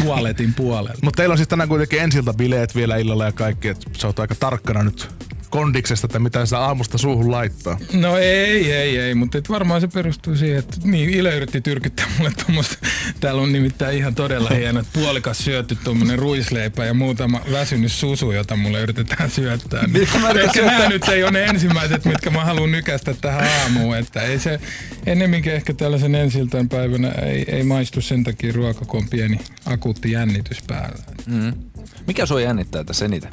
tualetin 0.02 0.54
puolelle. 0.54 0.94
Mutta 1.02 1.16
teillä 1.16 1.32
on 1.32 1.38
siis 1.38 1.48
tänään 1.48 1.68
kuitenkin 1.68 2.00
ensiltä 2.00 2.34
bileet 2.34 2.74
vielä 2.74 2.96
illalla 2.96 3.24
ja 3.24 3.32
kaikki, 3.32 3.68
että 3.68 3.90
sä 3.98 4.06
oot 4.06 4.18
aika 4.18 4.34
tarkkana 4.34 4.82
nyt 4.82 5.08
kondiksesta, 5.56 6.06
että 6.06 6.18
mitä 6.18 6.46
sä 6.46 6.58
aamusta 6.58 6.98
suuhun 6.98 7.30
laittaa. 7.30 7.78
No 7.92 8.16
ei, 8.16 8.72
ei, 8.72 8.98
ei, 8.98 9.14
mutta 9.14 9.38
et 9.38 9.48
varmaan 9.48 9.80
se 9.80 9.88
perustuu 9.88 10.36
siihen, 10.36 10.58
että 10.58 10.76
niin 10.84 11.10
Ile 11.10 11.36
yritti 11.36 11.60
tyrkyttää 11.60 12.06
mulle 12.18 12.32
tuommoista. 12.44 12.78
Täällä 13.20 13.42
on 13.42 13.52
nimittäin 13.52 13.98
ihan 13.98 14.14
todella 14.14 14.50
hienot 14.50 14.86
puolikas 14.92 15.38
syöty 15.38 15.76
tuommoinen 15.84 16.18
ruisleipä 16.18 16.84
ja 16.84 16.94
muutama 16.94 17.40
väsynyt 17.52 17.92
susu, 17.92 18.32
jota 18.32 18.56
mulle 18.56 18.80
yritetään 18.80 19.30
syöttää. 19.30 19.86
Niin 19.86 20.08
mä 20.22 20.30
Ehkä 20.30 20.62
nämä 20.62 20.88
nyt 20.88 21.08
ei 21.08 21.22
ole 21.22 21.30
ne 21.30 21.44
ensimmäiset, 21.44 22.04
mitkä 22.04 22.30
mä 22.30 22.44
haluan 22.44 22.72
nykästä 22.72 23.14
tähän 23.20 23.48
aamuun. 23.60 23.96
Että 23.96 24.22
ei 24.22 24.38
se 24.38 24.60
ennemminkin 25.06 25.52
ehkä 25.52 25.74
tällaisen 25.74 26.14
ensiltään 26.14 26.68
päivänä 26.68 27.08
ei, 27.08 27.44
ei 27.48 27.62
maistu 27.62 28.00
sen 28.00 28.24
takia 28.24 28.52
ruoka, 28.52 28.84
kun 28.84 29.02
on 29.02 29.08
pieni 29.08 29.40
akuutti 29.66 30.12
jännitys 30.12 30.62
päällä. 30.66 31.04
Mikä 32.06 32.26
sua 32.26 32.40
jännittää 32.40 32.84
tässä 32.84 33.04
eniten? 33.04 33.30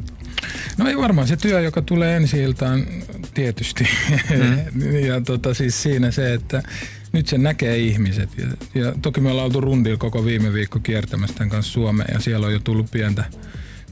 No 0.78 0.88
ei 0.88 0.98
varmaan 0.98 1.28
se 1.28 1.38
työ, 1.38 1.62
joka 1.62 1.82
tulee 1.82 2.16
ensi 2.16 2.42
iltaan 2.42 2.86
tietysti. 3.34 3.88
Mm. 4.30 4.96
ja 5.08 5.22
tota, 5.22 5.54
siis 5.54 5.84
siinä 5.84 6.12
se, 6.12 6.34
että 6.34 6.64
nyt 7.12 7.28
se 7.28 7.38
näkee 7.38 7.78
ihmiset. 7.78 8.30
Ja, 8.38 8.48
ja 8.82 8.94
toki 9.02 9.22
me 9.22 9.32
ollaan 9.32 9.46
oltu 9.46 9.62
rundilla 9.62 9.98
koko 9.98 10.26
viime 10.26 10.54
viikko 10.54 10.80
kiertämässä 10.80 11.36
tämän 11.36 11.50
kanssa 11.50 11.74
Suomeen 11.74 12.14
ja 12.14 12.20
siellä 12.20 12.48
on 12.48 12.54
jo 12.54 12.60
tullut 12.60 12.92
pientä, 12.92 13.24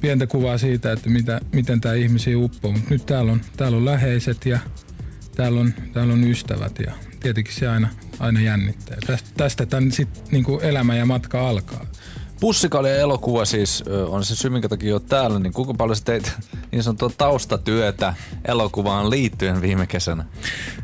pientä 0.01 0.27
kuvaa 0.27 0.58
siitä, 0.58 0.91
että 0.91 1.10
mitä, 1.10 1.41
miten 1.51 1.82
tämä 1.82 1.95
ihmisiä 1.95 2.38
uppoo. 2.38 2.71
Mutta 2.71 2.89
nyt 2.89 3.06
täällä 3.06 3.32
on, 3.32 3.41
täällä 3.58 3.77
on 3.77 3.86
läheiset 3.86 4.45
ja 4.45 4.60
täällä 5.36 5.60
on, 5.60 5.73
täällä 5.93 6.13
on 6.13 6.23
ystävät 6.23 6.80
ja 6.80 6.91
tietenkin 7.19 7.54
se 7.54 7.67
aina, 7.67 7.89
aina 8.19 8.41
jännittää. 8.41 8.97
Tästä, 9.08 9.30
tästä 9.38 9.65
tämän 9.65 9.91
sit, 9.91 10.32
niin 10.32 10.45
elämä 10.62 10.95
ja 10.95 11.06
matka 11.06 11.49
alkaa. 11.49 11.86
Pussikali 12.41 12.89
elokuva 12.89 13.45
siis 13.45 13.84
on 14.08 14.25
se 14.25 14.36
syy, 14.36 14.49
minkä 14.49 14.69
takia 14.69 14.93
oot 14.93 15.06
täällä, 15.06 15.39
niin 15.39 15.54
kuinka 15.54 15.73
paljon 15.73 15.95
sä 15.95 16.04
teit 16.04 16.32
niin 16.71 16.84
sanottua 16.84 17.12
taustatyötä 17.17 18.13
elokuvaan 18.45 19.10
liittyen 19.10 19.62
viime 19.62 19.88
kesänä? 19.88 20.25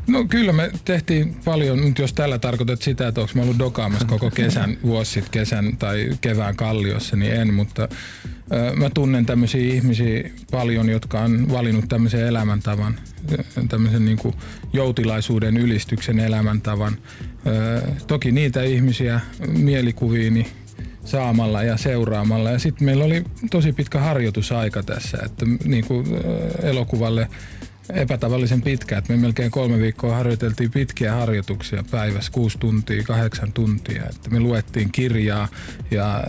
No 0.06 0.24
kyllä 0.24 0.52
me 0.52 0.70
tehtiin 0.84 1.36
paljon, 1.44 1.80
nyt 1.80 1.98
jos 1.98 2.12
tällä 2.12 2.38
tarkoitat 2.38 2.82
sitä, 2.82 3.08
että 3.08 3.20
onko 3.20 3.32
mä 3.34 3.42
ollut 3.42 3.58
dokaamassa 3.58 4.06
koko 4.06 4.30
kesän, 4.40 4.78
vuosi 4.82 5.12
sitten 5.12 5.30
kesän 5.30 5.76
tai 5.76 6.10
kevään 6.20 6.56
kalliossa, 6.56 7.16
niin 7.16 7.32
en, 7.32 7.54
mutta 7.54 7.88
ö, 8.52 8.76
mä 8.76 8.90
tunnen 8.90 9.26
tämmöisiä 9.26 9.74
ihmisiä 9.74 10.30
paljon, 10.50 10.88
jotka 10.88 11.20
on 11.20 11.52
valinnut 11.52 11.88
tämmöisen 11.88 12.26
elämäntavan, 12.26 13.00
tämmöisen 13.68 14.04
niin 14.04 14.18
kuin 14.18 14.34
joutilaisuuden 14.72 15.56
ylistyksen 15.56 16.18
elämäntavan. 16.18 16.98
Ö, 17.46 17.82
toki 18.06 18.32
niitä 18.32 18.62
ihmisiä 18.62 19.20
mielikuviini 19.48 20.46
saamalla 21.08 21.62
ja 21.62 21.76
seuraamalla. 21.76 22.50
Ja 22.50 22.58
sitten 22.58 22.84
meillä 22.84 23.04
oli 23.04 23.24
tosi 23.50 23.72
pitkä 23.72 24.00
harjoitusaika 24.00 24.82
tässä, 24.82 25.18
että 25.24 25.46
niin 25.64 25.84
kuin 25.84 26.06
elokuvalle 26.62 27.28
epätavallisen 27.94 28.62
pitkä, 28.62 28.98
että 28.98 29.12
me 29.12 29.20
melkein 29.20 29.50
kolme 29.50 29.78
viikkoa 29.78 30.16
harjoiteltiin 30.16 30.70
pitkiä 30.70 31.12
harjoituksia 31.12 31.84
päivässä, 31.90 32.32
kuusi 32.32 32.58
tuntia, 32.58 33.02
kahdeksan 33.02 33.52
tuntia. 33.52 34.02
Että 34.10 34.30
me 34.30 34.40
luettiin 34.40 34.92
kirjaa 34.92 35.48
ja 35.90 36.24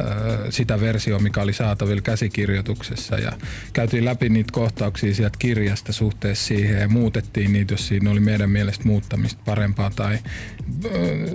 sitä 0.50 0.82
versiota, 0.82 1.24
mikä 1.24 1.42
oli 1.42 1.54
saatavilla 1.54 2.02
käsikirjoituksessa 2.02 3.16
ja 3.16 3.32
käytiin 3.74 4.06
läpi 4.06 4.30
niitä 4.30 4.52
kohtauksia 4.52 5.16
sieltä 5.16 5.38
kirjasta 5.40 5.94
suhteessa 5.94 6.48
siihen 6.48 6.82
ja 6.82 6.88
muutettiin 6.88 7.54
niitä, 7.54 7.74
jos 7.74 7.88
siinä 7.88 8.12
oli 8.12 8.20
meidän 8.20 8.50
mielestä 8.50 8.86
muuttamista 8.86 9.42
parempaa 9.46 9.90
tai 9.96 10.20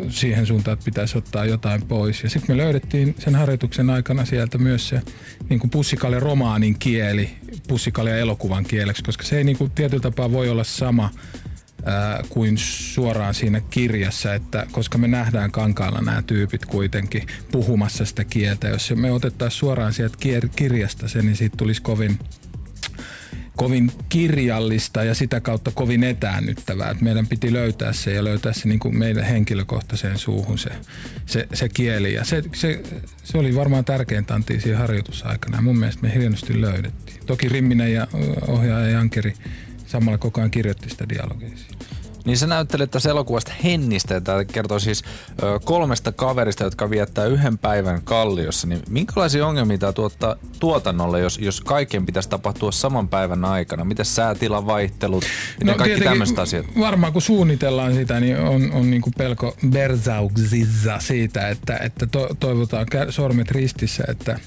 siihen 0.09 0.47
suuntaan, 0.47 0.73
että 0.73 0.85
pitäisi 0.85 1.19
ottaa 1.19 1.45
jotain 1.45 1.83
pois. 1.83 2.23
Ja 2.23 2.31
sitten 2.31 2.57
me 2.57 2.63
löydettiin 2.63 3.15
sen 3.19 3.35
harjoituksen 3.35 3.91
aikana 3.91 4.25
sieltä 4.25 4.59
myös 4.59 4.89
se 4.89 5.03
niin 5.49 5.61
kuin 5.61 5.71
pussikalle 5.71 6.21
romaanin 6.21 6.79
kieli, 6.79 7.31
pussikalle 7.69 8.21
elokuvan 8.21 8.65
kieleksi, 8.65 9.03
koska 9.03 9.25
se 9.25 9.39
ei 9.39 9.45
niin 9.45 9.59
kuin 9.59 9.71
tietyllä 9.71 10.03
tapaa 10.15 10.33
voi 10.33 10.49
olla 10.49 10.65
sama 10.65 11.11
ää, 11.85 12.23
kuin 12.29 12.59
suoraan 12.59 13.35
siinä 13.35 13.61
kirjassa, 13.61 14.35
että 14.35 14.67
koska 14.73 14.99
me 14.99 15.09
nähdään 15.09 15.51
kankaalla 15.51 16.01
nämä 16.01 16.23
tyypit 16.23 16.67
kuitenkin 16.67 17.27
puhumassa 17.53 18.05
sitä 18.05 18.25
kieltä. 18.25 18.69
Jos 18.69 18.93
me 18.97 19.13
otettaisiin 19.13 19.59
suoraan 19.59 19.93
sieltä 19.93 20.17
kirjasta 20.57 21.09
se, 21.09 21.23
niin 21.23 21.37
siitä 21.37 21.57
tulisi 21.57 21.83
kovin 21.83 22.19
kovin 23.57 23.93
kirjallista 24.09 25.05
ja 25.05 25.15
sitä 25.15 25.41
kautta 25.41 25.71
kovin 25.71 26.05
etäännyttävää. 26.05 26.91
Et 26.91 27.01
meidän 27.01 27.27
piti 27.27 27.53
löytää 27.53 27.93
se 27.93 28.13
ja 28.13 28.25
löytää 28.25 28.53
se 28.53 28.69
niin 28.69 28.79
kuin 28.79 28.99
meidän 28.99 29.25
henkilökohtaiseen 29.25 30.19
suuhun 30.19 30.59
se, 30.59 30.71
se, 31.27 31.49
se 31.55 31.69
kieli. 31.69 32.15
Ja 32.15 32.25
se, 32.25 32.43
se, 32.55 32.83
se 33.25 33.39
oli 33.39 33.55
varmaan 33.55 33.85
tärkeintä 33.85 34.35
antia 34.35 34.61
siinä 34.61 34.79
harjoitusaikana. 34.79 35.57
Ja 35.57 35.63
mun 35.63 35.79
mielestä 35.79 36.03
me 36.03 36.15
hienosti 36.15 36.61
löydettiin. 36.61 37.21
Toki 37.27 37.49
Rimminen 37.49 37.93
ja 37.93 38.07
ohjaaja 38.49 38.89
Jankeri 38.89 39.35
samalla 39.95 40.19
koko 40.19 40.41
ajan 40.41 40.51
kirjoitti 40.51 40.91
sitä 40.91 41.09
dialogia. 41.09 41.49
Niin 42.25 42.39
sä 42.39 42.47
näyttelet 42.47 42.91
tässä 42.91 43.11
elokuvasta 43.11 43.53
Hennistä, 43.65 44.21
tämä 44.21 44.45
kertoo 44.45 44.79
siis 44.79 45.03
ö, 45.43 45.61
kolmesta 45.65 46.13
kaverista, 46.13 46.65
jotka 46.65 46.91
viettää 46.91 47.27
yhden 47.27 47.59
päivän 47.59 48.03
kalliossa. 48.03 48.67
Niin 48.67 48.83
minkälaisia 48.89 49.47
ongelmia 49.47 49.79
tämä 49.79 49.93
tuottaa 49.93 50.37
tuotannolle, 50.61 51.21
jos, 51.21 51.39
jos 51.39 51.61
kaiken 51.61 52.07
pitäisi 52.07 52.29
tapahtua 52.29 52.73
saman 52.73 53.09
päivän 53.09 53.45
aikana? 53.45 53.85
Miten 53.85 54.05
säätilan 54.05 54.67
vaihtelut, 54.67 55.25
miten 55.59 55.73
no, 55.73 55.79
kaikki 55.79 56.01
tämmöiset 56.01 56.39
asiat? 56.39 56.67
Varmaan 56.79 57.13
kun 57.13 57.23
suunnitellaan 57.23 57.95
sitä, 57.95 58.21
niin 58.21 58.39
on, 58.39 58.73
on 58.73 58.91
niin 58.91 59.03
kuin 59.03 59.15
pelko 59.19 59.57
berzauksissa 59.71 60.99
siitä, 60.99 61.49
että, 61.49 61.77
että 61.77 62.07
to, 62.07 62.29
toivotaan 62.41 62.87
sormet 63.11 63.51
ristissä, 63.51 64.05
että 64.09 64.39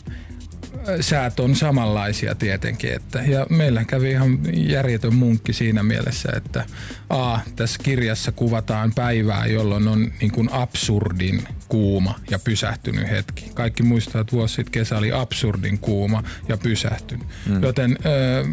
säät 1.01 1.39
on 1.39 1.55
samanlaisia 1.55 2.35
tietenkin. 2.35 2.93
Että, 2.93 3.21
ja 3.21 3.47
meillä 3.49 3.85
kävi 3.85 4.11
ihan 4.11 4.39
järjetön 4.53 5.15
munkki 5.15 5.53
siinä 5.53 5.83
mielessä, 5.83 6.29
että 6.35 6.65
A, 7.09 7.39
tässä 7.55 7.79
kirjassa 7.83 8.31
kuvataan 8.31 8.91
päivää, 8.95 9.45
jolloin 9.45 9.87
on 9.87 10.11
niin 10.21 10.31
kuin 10.31 10.49
absurdin 10.51 11.47
kuuma 11.67 12.19
ja 12.31 12.39
pysähtynyt 12.39 13.09
hetki. 13.09 13.51
Kaikki 13.53 13.83
muistaa, 13.83 14.21
että 14.21 14.35
vuosi 14.35 14.55
sitten 14.55 14.71
kesä 14.71 14.97
oli 14.97 15.11
absurdin 15.11 15.79
kuuma 15.79 16.23
ja 16.47 16.57
pysähtynyt. 16.57 17.27
Mm. 17.45 17.63
Joten 17.63 17.97
ö, 18.05 18.45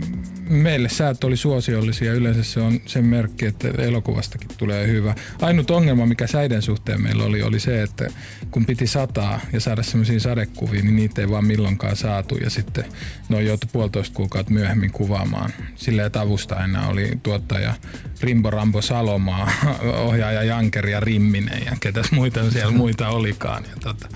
meille 0.48 0.88
säät 0.88 1.24
oli 1.24 1.36
suosiollisia. 1.36 2.12
Yleensä 2.12 2.42
se 2.42 2.60
on 2.60 2.80
sen 2.86 3.04
merkki, 3.04 3.46
että 3.46 3.68
elokuvastakin 3.68 4.48
tulee 4.58 4.86
hyvä. 4.86 5.14
Ainut 5.42 5.70
ongelma, 5.70 6.06
mikä 6.06 6.26
säiden 6.26 6.62
suhteen 6.62 7.02
meillä 7.02 7.24
oli, 7.24 7.42
oli 7.42 7.60
se, 7.60 7.82
että 7.82 8.08
kun 8.50 8.66
piti 8.66 8.86
sataa 8.86 9.40
ja 9.52 9.60
saada 9.60 9.82
semmoisia 9.82 10.20
sadekuvia, 10.20 10.82
niin 10.82 10.96
niitä 10.96 11.20
ei 11.20 11.30
vaan 11.30 11.44
milloinkaan 11.44 11.96
saatu. 11.96 12.36
Ja 12.36 12.50
sitten 12.50 12.84
ne 13.28 13.36
on 13.36 13.46
joutu 13.46 13.66
puolitoista 13.72 14.14
kuukautta 14.14 14.52
myöhemmin 14.52 14.90
kuvaamaan. 14.90 15.50
Silleen, 15.74 16.06
että 16.06 16.20
avustajana 16.20 16.88
oli 16.88 17.12
tuottaja 17.22 17.74
Rimbo 18.20 18.50
Rambo 18.50 18.82
Salomaa, 18.82 19.50
ohjaaja 20.08 20.42
Jankeri 20.42 20.92
ja 20.92 21.00
Rimminen 21.00 21.62
ja 21.64 21.72
ketäs 21.80 22.12
muita 22.12 22.50
siellä 22.50 22.72
muita 22.72 23.03
olikaan. 23.08 23.64
Ja 23.64 23.76
tota. 23.82 24.08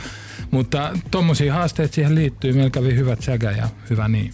Mutta 0.50 0.90
tommosia 1.10 1.54
haasteita 1.54 1.94
siihen 1.94 2.14
liittyy. 2.14 2.52
Meillä 2.52 2.70
kävi 2.70 2.94
hyvät 2.94 3.22
säkä 3.22 3.50
ja 3.50 3.68
hyvä 3.90 4.08
niin. 4.08 4.32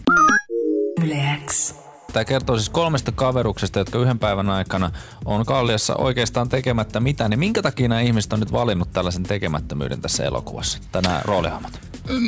Yle 1.05 1.39
X. 1.47 1.75
Tämä 2.13 2.25
kertoo 2.25 2.57
siis 2.57 2.69
kolmesta 2.69 3.13
kaveruksesta, 3.13 3.79
jotka 3.79 3.99
yhden 3.99 4.19
päivän 4.19 4.51
aikana 4.51 4.91
on 5.25 5.47
Kalliossa 5.47 5.97
oikeastaan 5.97 6.49
tekemättä 6.49 7.01
mitään. 7.01 7.31
Niin 7.31 7.39
minkä 7.39 7.63
takia 7.63 7.89
nämä 7.89 8.01
ihmiset 8.01 8.33
on 8.33 8.41
nyt 8.41 8.53
valinnut 8.53 8.93
tällaisen 8.93 9.23
tekemättömyyden 9.23 10.01
tässä 10.01 10.25
elokuvassa, 10.25 10.79
nämä 11.03 11.21
roolihahmot? 11.25 11.81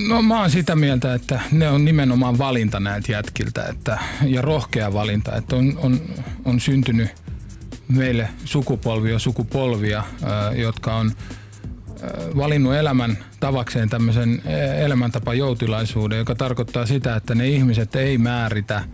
No 0.08 0.22
mä 0.22 0.40
oon 0.40 0.50
sitä 0.50 0.76
mieltä, 0.76 1.14
että 1.14 1.40
ne 1.52 1.68
on 1.68 1.84
nimenomaan 1.84 2.38
valinta 2.38 2.80
näiltä 2.80 3.12
jätkiltä 3.12 3.64
että, 3.64 3.98
ja 4.22 4.42
rohkea 4.42 4.92
valinta, 4.92 5.36
että 5.36 5.56
on, 5.56 5.78
on, 5.82 6.00
on 6.44 6.60
syntynyt 6.60 7.10
meille 7.88 8.28
sukupolvia 8.44 9.18
sukupolvia, 9.18 10.04
jotka 10.56 10.96
on 10.96 11.12
valinnut 12.37 12.74
elämän 12.74 13.18
tavakseen 13.40 13.88
tämmöisen 13.88 14.42
ää, 14.46 14.74
elämäntapa 14.74 15.35
joutilaisuuden, 15.35 16.18
joka 16.18 16.35
tarkoittaa 16.35 16.87
sitä, 16.87 17.16
että 17.16 17.35
ne 17.35 17.48
ihmiset 17.48 17.96
ei 17.96 18.18
määritä 18.18 18.85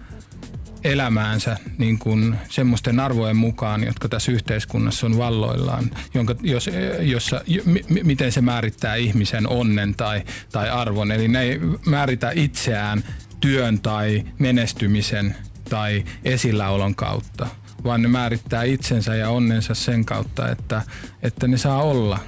elämäänsä 0.85 1.57
niin 1.79 1.99
kuin 1.99 2.37
semmoisten 2.49 3.01
arvojen 3.01 3.37
mukaan, 3.37 3.85
jotka 3.85 4.09
tässä 4.09 4.33
yhteiskunnassa 4.33 5.07
on 5.07 5.19
valloillaan, 5.19 5.91
jonka, 6.15 6.35
jos, 6.41 6.71
jossa, 7.01 7.41
m- 7.65 8.07
miten 8.07 8.33
se 8.33 8.41
määrittää 8.41 8.95
ihmisen 8.95 9.49
onnen 9.49 9.95
tai, 9.95 10.23
tai 10.53 10.71
arvon. 10.71 11.13
Eli 11.13 11.29
ne 11.29 11.41
ei 11.41 11.61
määritä 11.87 12.31
itseään 12.35 13.05
työn 13.41 13.81
tai 13.81 14.25
menestymisen 14.39 15.37
tai 15.69 16.05
esilläolon 16.25 16.95
kautta, 16.95 17.47
vaan 17.85 18.03
ne 18.03 18.09
määrittää 18.09 18.63
itsensä 18.63 19.15
ja 19.15 19.29
onnensa 19.29 19.75
sen 19.75 20.05
kautta, 20.05 20.51
että, 20.51 20.83
että 21.23 21.49
ne 21.49 21.59
saa 21.59 21.83
olla, 21.83 22.19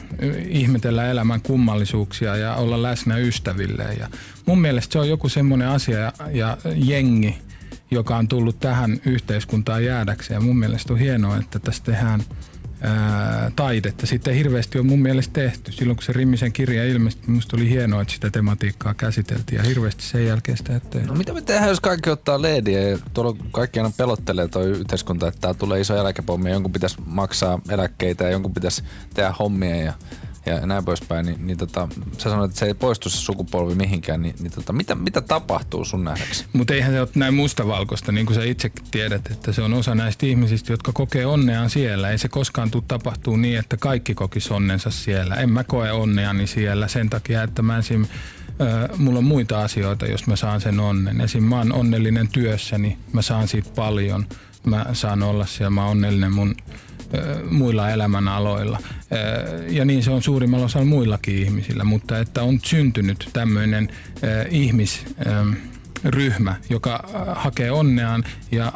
ihmetellä 0.49 1.11
elämän 1.11 1.41
kummallisuuksia 1.41 2.37
ja 2.37 2.55
olla 2.55 2.83
läsnä 2.83 3.17
ystäville. 3.17 3.83
Ja 3.99 4.09
mun 4.47 4.61
mielestä 4.61 4.93
se 4.93 4.99
on 4.99 5.09
joku 5.09 5.29
semmoinen 5.29 5.69
asia 5.69 5.99
ja, 5.99 6.13
ja 6.33 6.57
jengi, 6.75 7.39
joka 7.91 8.17
on 8.17 8.29
tullut 8.29 8.61
tähän 8.61 9.01
yhteiskuntaan 9.07 9.85
jäädäkseen. 9.85 10.45
Mun 10.45 10.59
mielestä 10.59 10.93
on 10.93 10.99
hienoa, 10.99 11.37
että 11.37 11.59
tässä 11.59 11.85
tehdään 11.85 12.25
taidetta. 13.57 14.07
Sitten 14.07 14.33
ei 14.33 14.39
hirveästi 14.39 14.79
on 14.79 14.87
mun 14.87 15.03
mielestä 15.03 15.33
tehty. 15.33 15.73
Silloin 15.73 15.97
kun 15.97 16.05
se 16.05 16.13
Rimmisen 16.13 16.53
kirja 16.53 16.85
ilmestyi, 16.85 17.29
minusta 17.29 17.57
oli 17.57 17.71
hienoa, 17.71 18.03
että 18.03 18.15
sitä 18.15 18.31
tematiikkaa 18.31 18.95
käsiteltiin 18.95 19.57
ja 19.59 19.63
hirveästi 19.63 20.03
sen 20.03 20.27
jälkeen 20.27 20.59
sitä 20.59 20.77
ettei. 20.77 21.03
No 21.03 21.15
mitä 21.15 21.33
me 21.33 21.43
tehdään, 21.43 21.69
jos 21.69 21.81
kaikki 21.81 22.11
ottaa 22.11 22.43
leediä 22.43 22.81
ja 22.81 22.99
tuolla 23.15 23.37
kaikki 23.53 23.81
aina 23.81 23.93
pelottelee 23.97 24.49
toi 24.49 24.67
yhteiskunta, 24.67 25.29
että 25.29 25.41
tää 25.41 25.55
tulee 25.55 25.81
iso 25.81 25.97
eläkepommi 25.97 26.49
ja 26.49 26.55
jonkun 26.55 26.73
pitäisi 26.73 26.97
maksaa 27.07 27.61
eläkkeitä 27.69 28.25
ja 28.25 28.31
jonkun 28.31 28.55
pitäisi 28.55 28.83
tehdä 29.15 29.35
hommia 29.39 29.77
ja, 29.77 29.93
ja 30.47 30.67
näin 30.67 30.85
poispäin, 30.85 31.27
niin, 31.27 31.47
niin 31.47 31.59
tota, 31.59 31.89
sä 32.19 32.31
sanoit, 32.31 32.51
että 32.51 32.59
se 32.59 32.67
ei 32.67 32.75
poistu 32.75 33.11
se 33.11 33.17
sukupolvi 33.17 33.75
mihinkään, 33.75 34.23
niin, 34.23 34.35
niin 34.41 34.53
tota, 34.53 34.73
mitä, 34.73 34.95
mitä 34.95 35.21
tapahtuu 35.21 35.85
sun 35.85 36.05
nähdäksi? 36.05 36.45
Mutta 36.53 36.75
eihän 36.75 36.93
se 36.93 37.01
ole 37.01 37.09
näin 37.15 37.35
mustavalkoista, 37.35 38.13
niin 38.13 38.27
kuin 38.27 38.35
sä 38.35 38.45
itse 38.45 38.71
tiedät, 38.91 39.31
että 39.31 39.53
se 39.53 39.63
on 39.63 39.75
osa 39.75 39.95
näistä 39.95 40.27
ihmisistä, 40.27 40.73
jotka 40.73 40.93
kokee 40.93 41.27
onneaan 41.27 41.71
siellä. 41.71 42.11
Ei 42.11 42.19
se 42.19 42.29
koskaan 42.29 42.71
tule 42.71 42.85
tapahtuu 42.89 43.37
niin, 43.37 43.59
että 43.59 43.77
kaikki 43.77 44.15
kokis 44.15 44.51
onnensa 44.51 44.91
siellä. 44.91 45.35
En 45.35 45.51
mä 45.51 45.65
koe 45.65 45.93
onneani 45.93 46.47
siellä 46.47 46.89
sen 46.89 47.11
takia, 47.11 47.43
että 47.43 47.63
mä 47.63 47.81
ö, 48.61 48.89
mulla 48.97 49.19
on 49.19 49.25
muita 49.25 49.63
asioita, 49.63 50.07
jos 50.07 50.27
mä 50.27 50.37
saan 50.37 50.61
sen 50.61 50.81
onnen. 50.81 51.21
Esim. 51.21 51.43
mä 51.45 51.59
oon 51.59 51.73
onnellinen 51.73 52.29
työssäni, 52.29 52.99
mä 53.13 53.23
saan 53.23 53.49
siitä 53.49 53.71
paljon. 53.75 54.27
Mä 54.67 54.87
saan 54.93 55.23
olla 55.23 55.47
siellä, 55.47 55.71
mä 55.71 55.83
oon 55.83 55.91
onnellinen 55.91 56.33
mun 56.33 56.57
muilla 57.51 57.91
elämänaloilla. 57.91 58.79
Ja 59.69 59.85
niin 59.85 60.03
se 60.03 60.11
on 60.11 60.23
suurimmalla 60.23 60.65
osalla 60.65 60.87
muillakin 60.87 61.39
ihmisillä, 61.39 61.85
mutta 61.85 62.19
että 62.19 62.43
on 62.43 62.61
syntynyt 62.65 63.31
tämmöinen 63.33 63.89
ihmis... 64.51 65.07
ryhmä, 66.05 66.55
joka 66.71 67.05
hakee 67.35 67.71
onneaan 67.71 68.25
ja 68.53 68.73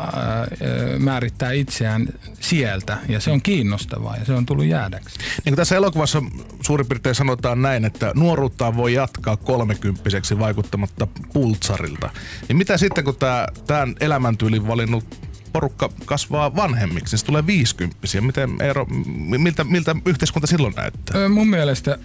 määrittää 0.99 1.53
itseään 1.53 2.09
sieltä. 2.41 2.99
Ja 3.09 3.21
se 3.21 3.31
on 3.31 3.43
kiinnostavaa 3.43 4.17
ja 4.17 4.25
se 4.25 4.33
on 4.33 4.47
tullut 4.47 4.65
jäädäksi. 4.65 5.19
Niin 5.19 5.53
kuin 5.53 5.57
tässä 5.57 5.77
elokuvassa 5.77 6.23
suurin 6.63 6.87
piirtein 6.87 7.15
sanotaan 7.15 7.63
näin, 7.63 7.85
että 7.85 8.13
nuoruuttaan 8.15 8.77
voi 8.77 8.95
jatkaa 8.95 9.37
kolmekymppiseksi 9.37 10.39
vaikuttamatta 10.39 11.07
pultsarilta. 11.33 12.11
Niin 12.49 12.57
mitä 12.57 12.77
sitten, 12.77 13.05
kun 13.05 13.17
tämä 13.17 13.47
tämän 13.67 13.95
elämäntyylin 14.01 14.69
valinnut 14.69 15.28
porukka 15.53 15.91
kasvaa 16.05 16.57
vanhemmiksi, 16.57 17.19
se 17.19 17.27
tulee 17.27 17.47
viisikymppisiä. 17.47 18.21
Miten 18.21 18.51
Eero, 18.61 18.87
miltä, 19.17 19.65
miltä 19.65 19.97
yhteiskunta 20.07 20.47
silloin 20.47 20.75
näyttää? 20.77 21.29
Mun 21.29 21.49
mielestä 21.49 21.99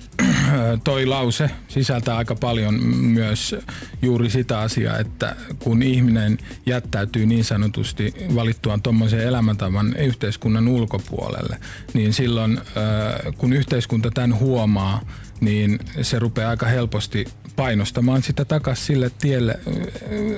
toi 0.84 1.06
lause 1.06 1.50
sisältää 1.68 2.18
aika 2.18 2.36
paljon 2.36 2.74
myös 2.94 3.56
juuri 4.02 4.30
sitä 4.30 4.60
asiaa, 4.60 4.98
että 4.98 5.36
kun 5.60 5.84
ihminen 5.84 6.38
jättäytyy 6.66 7.26
niin 7.26 7.44
sanotusti 7.44 8.14
valittuaan 8.36 8.82
tuommoisen 8.82 9.20
elämäntavan 9.20 9.96
yhteiskunnan 9.96 10.68
ulkopuolelle, 10.68 11.60
niin 11.94 12.14
silloin 12.14 12.58
ö, 12.58 13.32
kun 13.38 13.54
yhteiskunta 13.54 14.12
tämän 14.12 14.40
huomaa, 14.40 15.02
niin 15.42 15.80
se 16.02 16.20
rupeaa 16.20 16.50
aika 16.50 16.66
helposti 16.66 17.26
painostamaan 17.56 18.24
sitä 18.24 18.46
takaisin 18.46 18.86
sille 18.86 19.12
tielle, 19.22 19.60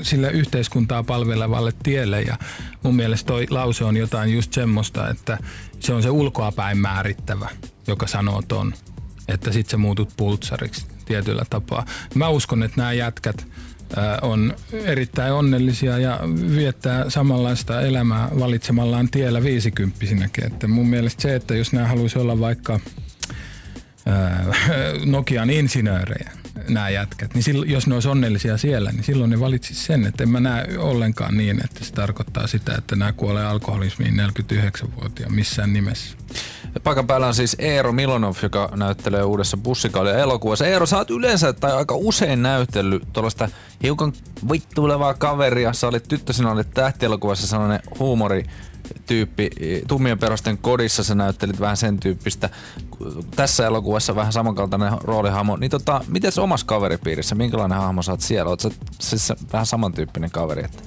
sille 0.01 0.32
yhteiskuntaa 0.32 1.04
palvelevalle 1.04 1.73
tielle. 1.84 2.21
Ja 2.21 2.38
mun 2.84 2.95
mielestä 2.95 3.28
toi 3.28 3.47
lause 3.49 3.84
on 3.84 3.97
jotain 3.97 4.34
just 4.34 4.54
semmoista, 4.54 5.10
että 5.10 5.38
se 5.80 5.93
on 5.93 6.04
se 6.04 6.10
ulkoapäin 6.10 6.78
määrittävä, 6.78 7.49
joka 7.88 8.08
sanoo 8.08 8.41
ton, 8.47 8.73
että 9.28 9.51
sit 9.51 9.69
sä 9.69 9.78
muutut 9.78 10.13
pultsariksi 10.17 10.86
tietyllä 11.06 11.43
tapaa. 11.49 11.86
Mä 12.15 12.30
uskon, 12.30 12.63
että 12.63 12.78
nämä 12.78 12.93
jätkät 12.93 13.47
ö, 13.97 14.01
on 14.21 14.56
erittäin 14.71 15.34
onnellisia 15.34 15.97
ja 15.97 16.19
viettää 16.56 17.10
samanlaista 17.10 17.82
elämää 17.82 18.30
valitsemallaan 18.39 19.10
tiellä 19.10 19.43
viisikymppisinäkin. 19.43 20.45
Että 20.45 20.67
mun 20.67 20.88
mielestä 20.88 21.21
se, 21.21 21.36
että 21.36 21.56
jos 21.56 21.73
nämä 21.73 21.88
haluaisi 21.88 22.19
olla 22.19 22.39
vaikka 22.39 22.80
ää, 24.06 24.45
Nokian 25.06 25.49
insinöörejä, 25.49 26.32
nämä 26.69 26.89
jätkät, 26.89 27.33
niin 27.33 27.43
silloin, 27.43 27.71
jos 27.71 27.87
ne 27.87 27.93
olisi 27.93 28.09
onnellisia 28.09 28.57
siellä, 28.57 28.91
niin 28.91 29.03
silloin 29.03 29.29
ne 29.29 29.39
valitsis 29.39 29.85
sen, 29.85 30.05
että 30.05 30.23
en 30.23 30.29
mä 30.29 30.39
näe 30.39 30.77
ollenkaan 30.77 31.37
niin, 31.37 31.61
että 31.65 31.85
se 31.85 31.93
tarkoittaa 31.93 32.47
sitä, 32.47 32.75
että 32.77 32.95
nämä 32.95 33.13
kuolee 33.13 33.45
alkoholismiin 33.45 34.13
49-vuotiaan 34.15 35.35
missään 35.35 35.73
nimessä. 35.73 36.17
Paikan 36.83 37.07
päällä 37.07 37.27
on 37.27 37.35
siis 37.35 37.55
Eero 37.59 37.91
Milonov, 37.91 38.35
joka 38.43 38.69
näyttelee 38.75 39.23
uudessa 39.23 39.57
bussikaulia 39.57 40.17
elokuvassa. 40.17 40.67
Eero, 40.67 40.85
sä 40.85 40.97
oot 40.97 41.11
yleensä 41.11 41.53
tai 41.53 41.71
aika 41.71 41.95
usein 41.95 42.41
näytellyt 42.41 43.03
tuollaista 43.13 43.49
hiukan 43.83 44.13
vittuilevaa 44.51 45.13
kaveria. 45.13 45.73
Sä 45.73 45.87
olit 45.87 46.07
tyttö, 46.07 46.33
sinä 46.33 46.51
olit 46.51 46.73
tähtielokuvassa 46.73 47.47
sellainen 47.47 47.79
huumori 47.99 48.45
tyyppi. 49.05 49.49
Tummien 49.87 50.19
perusten 50.19 50.57
kodissa 50.57 51.03
sä 51.03 51.15
näyttelit 51.15 51.59
vähän 51.59 51.77
sen 51.77 51.99
tyyppistä. 51.99 52.49
Tässä 53.35 53.67
elokuvassa 53.67 54.15
vähän 54.15 54.33
samankaltainen 54.33 54.91
roolihahmo. 55.03 55.57
Niin 55.57 55.71
tota, 55.71 56.01
mites 56.07 56.37
omassa 56.37 56.65
kaveripiirissä, 56.65 57.35
minkälainen 57.35 57.77
hahmo 57.77 58.01
sä 58.01 58.11
oot 58.11 58.21
siellä? 58.21 58.49
Oot 58.49 58.59
sä 58.59 58.69
siis 58.99 59.33
vähän 59.53 59.65
samantyyppinen 59.65 60.31
kaveri? 60.31 60.65
Että 60.65 60.83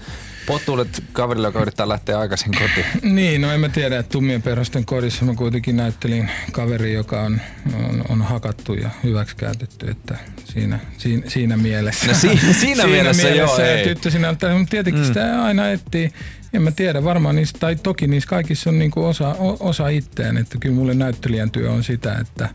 pottuulet 0.48 1.04
kaverille, 1.12 1.48
joka 1.48 1.60
yrittää 1.60 1.88
lähteä 1.88 2.18
aikaisin 2.18 2.52
kotiin. 2.52 2.86
Niin, 3.14 3.40
no 3.40 3.52
en 3.52 3.60
mä 3.60 3.68
tiedä, 3.68 3.98
että 3.98 4.12
tummien 4.12 4.42
perhosten 4.42 4.84
kodissa 4.84 5.24
mä 5.24 5.34
kuitenkin 5.34 5.76
näyttelin 5.76 6.30
kaveri, 6.52 6.92
joka 6.92 7.20
on, 7.20 7.40
on, 7.88 8.04
on 8.08 8.22
hakattu 8.22 8.74
ja 8.74 8.90
hyväksikäytetty, 9.04 9.90
että 9.90 10.16
siinä, 10.44 10.78
siinä, 10.98 11.22
siinä 11.30 11.56
mielessä. 11.56 12.06
No 12.06 12.14
siinä- 12.14 12.52
siinä 12.60 12.86
mielessä 12.86 13.28
joo, 13.28 13.58
ja 13.58 13.66
ei. 13.66 13.84
tyttö 13.84 14.10
sinä, 14.10 14.30
mutta 14.30 14.46
tietenkin 14.70 15.02
mm. 15.02 15.06
sitä 15.06 15.44
aina 15.44 15.70
etsii. 15.70 16.12
En 16.52 16.62
mä 16.62 16.70
tiedä, 16.70 17.04
varmaan 17.04 17.36
niissä, 17.36 17.58
tai 17.60 17.76
toki 17.76 18.06
niissä 18.06 18.28
kaikissa 18.28 18.70
on 18.70 18.78
niinku 18.78 19.04
osa, 19.04 19.28
o, 19.28 19.56
osa 19.60 19.88
itteen, 19.88 20.36
että 20.36 20.58
kyllä 20.60 20.74
mulle 20.74 20.94
näyttelijän 20.94 21.50
työ 21.50 21.70
on 21.70 21.84
sitä, 21.84 22.14
että, 22.14 22.48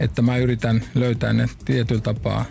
että 0.00 0.22
mä 0.22 0.36
yritän 0.36 0.84
löytää 0.94 1.32
ne 1.32 1.48
tietyllä 1.64 2.00
tapaa 2.00 2.44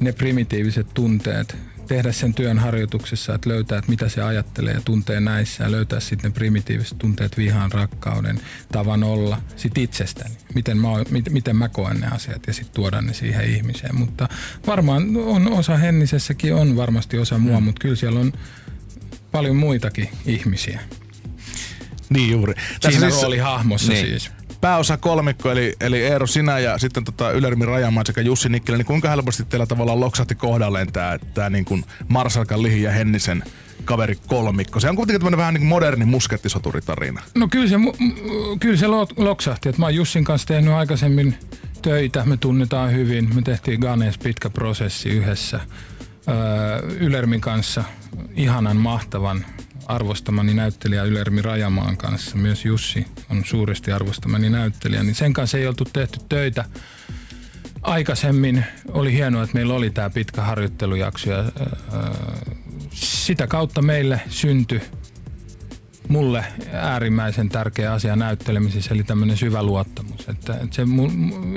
ne 0.00 0.12
primitiiviset 0.12 0.86
tunteet, 0.94 1.56
tehdä 1.88 2.12
sen 2.12 2.34
työn 2.34 2.58
harjoituksessa, 2.58 3.34
että 3.34 3.48
löytää, 3.50 3.78
että 3.78 3.90
mitä 3.90 4.08
se 4.08 4.22
ajattelee 4.22 4.74
ja 4.74 4.80
tuntee 4.84 5.20
näissä 5.20 5.64
ja 5.64 5.70
löytää 5.70 6.00
sitten 6.00 6.30
ne 6.30 6.34
primitiiviset 6.34 6.98
tunteet, 6.98 7.36
vihan, 7.36 7.72
rakkauden, 7.72 8.40
tavan 8.72 9.04
olla 9.04 9.42
sit 9.56 9.78
itsestäni. 9.78 10.36
Miten 10.54 10.78
mä, 10.78 10.88
miten, 11.30 11.56
mä 11.56 11.68
koen 11.68 12.00
ne 12.00 12.06
asiat 12.06 12.46
ja 12.46 12.52
sitten 12.52 12.74
tuoda 12.74 13.00
ne 13.00 13.14
siihen 13.14 13.50
ihmiseen. 13.50 13.94
Mutta 13.94 14.28
varmaan 14.66 15.16
on 15.16 15.52
osa 15.52 15.76
Hennisessäkin 15.76 16.54
on 16.54 16.76
varmasti 16.76 17.18
osa 17.18 17.38
mua, 17.38 17.60
mutta 17.60 17.80
kyllä 17.80 17.96
siellä 17.96 18.20
on 18.20 18.32
paljon 19.32 19.56
muitakin 19.56 20.08
ihmisiä. 20.26 20.80
Niin 22.10 22.30
juuri. 22.30 22.54
Siinä 22.80 23.08
roolihahmossa 23.08 23.92
niin. 23.92 24.06
siis. 24.06 24.30
pääosa 24.60 24.96
kolmikko, 24.96 25.50
eli, 25.50 25.76
eli 25.80 26.02
Eero 26.02 26.26
sinä 26.26 26.58
ja 26.58 26.78
sitten 26.78 27.04
tota 27.04 27.30
Ylermi 27.30 27.66
Rajamaa 27.66 28.02
sekä 28.06 28.20
Jussi 28.20 28.48
Nikkilä, 28.48 28.78
niin 28.78 28.86
kuinka 28.86 29.08
helposti 29.08 29.44
teillä 29.44 29.66
tavallaan 29.66 30.00
loksahti 30.00 30.34
kohdalleen 30.34 30.92
tämä 30.92 31.18
tää 31.34 31.50
niin 31.50 31.64
kuin 31.64 31.84
Marsalkan 32.08 32.62
Lihi 32.62 32.82
ja 32.82 32.90
Hennisen 32.90 33.42
kaveri 33.84 34.18
kolmikko? 34.26 34.80
Se 34.80 34.88
on 34.88 34.96
kuitenkin 34.96 35.20
tämmöinen 35.20 35.38
vähän 35.38 35.54
niin 35.54 35.60
kuin 35.60 35.68
moderni 35.68 36.04
muskettisoturitarina. 36.04 37.22
No 37.34 37.48
kyllä 37.48 37.68
se, 37.68 37.76
kyllä 38.60 38.76
se 38.76 38.86
lo- 38.86 39.08
loksahti. 39.16 39.68
että 39.68 39.82
mä 39.82 39.86
oon 39.86 39.94
Jussin 39.94 40.24
kanssa 40.24 40.48
tehnyt 40.48 40.72
aikaisemmin 40.72 41.34
töitä, 41.82 42.24
me 42.24 42.36
tunnetaan 42.36 42.92
hyvin. 42.92 43.34
Me 43.34 43.42
tehtiin 43.42 43.80
Ganes 43.80 44.18
pitkä 44.18 44.50
prosessi 44.50 45.08
yhdessä 45.08 45.60
Ylermin 47.00 47.40
kanssa. 47.40 47.84
Ihanan, 48.34 48.76
mahtavan, 48.76 49.46
arvostamani 49.86 50.54
näyttelijä 50.54 51.02
Ylermi 51.02 51.42
Rajamaan 51.42 51.96
kanssa. 51.96 52.36
Myös 52.36 52.64
Jussi 52.64 53.06
on 53.30 53.42
suuresti 53.44 53.92
arvostamani 53.92 54.50
näyttelijä. 54.50 55.02
Niin 55.02 55.14
sen 55.14 55.32
kanssa 55.32 55.58
ei 55.58 55.66
oltu 55.66 55.84
tehty 55.84 56.18
töitä 56.28 56.64
aikaisemmin. 57.82 58.64
Oli 58.88 59.12
hienoa, 59.12 59.42
että 59.42 59.54
meillä 59.54 59.74
oli 59.74 59.90
tämä 59.90 60.10
pitkä 60.10 60.42
harjoittelujakso. 60.42 61.30
Ja, 61.30 61.44
sitä 62.92 63.46
kautta 63.46 63.82
meille 63.82 64.20
syntyi 64.28 64.82
mulle 66.08 66.44
äärimmäisen 66.72 67.48
tärkeä 67.48 67.92
asia 67.92 68.16
näyttelemisessä, 68.16 68.94
eli 68.94 69.02
tämmöinen 69.02 69.36
syvä 69.36 69.62
luottamus. 69.62 70.28
Että, 70.28 70.58
se, 70.70 70.82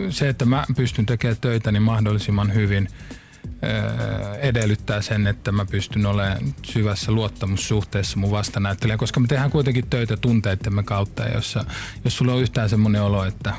se, 0.10 0.29
että 0.29 0.45
mä 0.45 0.65
pystyn 0.75 1.05
tekemään 1.05 1.38
töitä 1.41 1.71
niin 1.71 1.84
mahdollisimman 1.84 2.53
hyvin, 2.53 2.88
edellyttää 4.39 5.02
sen, 5.02 5.28
että 5.28 5.52
mä 5.52 5.65
pystyn 5.65 6.06
olemaan 6.06 6.56
syvässä 6.63 7.12
luottamussuhteessa 7.12 8.17
mun 8.17 8.32
vastanäyttelijä, 8.32 8.97
koska 8.97 9.19
me 9.19 9.28
tehdään 9.28 9.52
kuitenkin 9.52 9.88
töitä 9.89 10.17
tunteittemme 10.17 10.84
kautta, 10.84 11.24
ja 11.24 11.34
jos, 11.34 11.56
jos 12.04 12.17
sulla 12.17 12.34
on 12.34 12.41
yhtään 12.41 12.69
semmoinen 12.69 13.02
olo, 13.02 13.26
että 13.26 13.54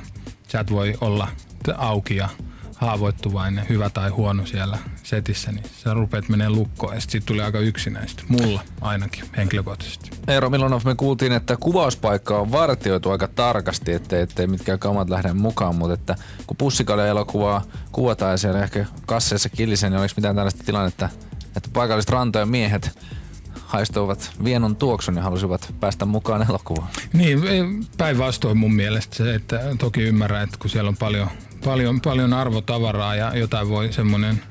sä 0.48 0.60
et 0.60 0.70
voi 0.70 0.94
olla 1.00 1.28
auki 1.76 2.16
ja 2.16 2.28
haavoittuvainen, 2.76 3.68
hyvä 3.68 3.90
tai 3.90 4.10
huono 4.10 4.46
siellä 4.46 4.78
setissä, 5.02 5.52
niin 5.52 5.64
sä 5.84 5.94
rupeat 5.94 6.28
menee 6.28 6.50
lukkoon 6.50 6.94
ja 6.94 7.00
sit 7.00 7.10
siitä 7.10 7.26
tulee 7.26 7.44
aika 7.44 7.58
yksinäistä. 7.58 8.22
Mulla 8.28 8.60
ainakin 8.80 9.24
henkilökohtaisesti. 9.36 10.10
Eero 10.28 10.50
Milonov, 10.50 10.80
me 10.84 10.94
kuultiin, 10.94 11.32
että 11.32 11.56
kuvauspaikka 11.56 12.38
on 12.38 12.52
vartioitu 12.52 13.10
aika 13.10 13.28
tarkasti, 13.28 13.92
ettei, 13.92 14.22
ettei 14.22 14.46
mitkään 14.46 14.78
kamat 14.78 15.10
lähde 15.10 15.32
mukaan, 15.32 15.74
mutta 15.74 15.94
että 15.94 16.14
kun 16.46 16.56
pussikalia 16.56 17.06
elokuvaa 17.06 17.62
kuvataan 17.92 18.30
ja 18.30 18.36
siellä 18.36 18.62
ehkä 18.62 18.86
kasseissa 19.06 19.48
kilisen, 19.48 19.92
niin 19.92 20.00
oliko 20.00 20.14
mitään 20.16 20.36
tällaista 20.36 20.64
tilannetta, 20.64 21.08
että 21.56 21.70
paikalliset 21.72 22.10
rantojen 22.10 22.48
miehet 22.48 22.98
haistoivat 23.72 24.30
vienon 24.44 24.76
tuoksun 24.76 25.16
ja 25.16 25.22
halusivat 25.22 25.74
päästä 25.80 26.04
mukaan 26.04 26.46
elokuvaan. 26.48 26.88
Niin, 27.12 27.40
päinvastoin 27.98 28.58
mun 28.58 28.74
mielestä 28.74 29.16
se, 29.16 29.34
että 29.34 29.60
toki 29.78 30.02
ymmärrän, 30.02 30.44
että 30.44 30.58
kun 30.58 30.70
siellä 30.70 30.88
on 30.88 30.96
paljon, 30.96 31.28
paljon, 31.64 32.00
paljon 32.00 32.32
arvotavaraa 32.32 33.16
ja 33.16 33.36
jotain 33.36 33.68
voi 33.68 33.92
semmoinen 33.92 34.42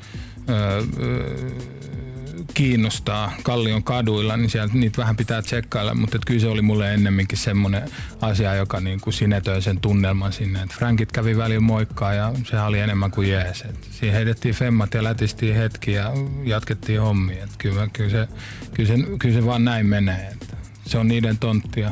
kiinnostaa 2.53 3.33
Kallion 3.43 3.83
kaduilla, 3.83 4.37
niin 4.37 4.49
sieltä 4.49 4.73
niitä 4.73 4.97
vähän 4.97 5.17
pitää 5.17 5.41
tsekkailla, 5.41 5.93
mutta 5.93 6.17
kyllä 6.27 6.39
se 6.39 6.47
oli 6.47 6.61
mulle 6.61 6.93
ennemminkin 6.93 7.37
semmoinen 7.37 7.91
asia, 8.21 8.55
joka 8.55 8.79
niin 8.79 9.01
kuin 9.01 9.13
sinetöi 9.13 9.61
sen 9.61 9.79
tunnelman 9.79 10.33
sinne. 10.33 10.61
Et 10.61 10.73
Frankit 10.73 11.11
kävi 11.11 11.37
välillä 11.37 11.59
moikkaa 11.59 12.13
ja 12.13 12.33
sehän 12.43 12.67
oli 12.67 12.79
enemmän 12.79 13.11
kuin 13.11 13.29
jees. 13.29 13.61
Et 13.61 13.87
siinä 13.91 14.15
heitettiin 14.15 14.55
femmat 14.55 14.93
ja 14.93 15.03
lätistiin 15.03 15.55
hetki 15.55 15.91
ja 15.91 16.11
jatkettiin 16.43 17.01
hommia. 17.01 17.43
Et 17.43 17.51
kyllä, 17.57 17.87
kyllä, 17.93 18.09
se, 18.09 18.27
kyllä, 18.73 18.87
se, 18.87 18.95
kyllä 19.19 19.35
se 19.35 19.45
vaan 19.45 19.65
näin 19.65 19.85
menee. 19.85 20.27
Et 20.31 20.55
se 20.85 20.97
on 20.97 21.07
niiden 21.07 21.37
tonttia 21.37 21.91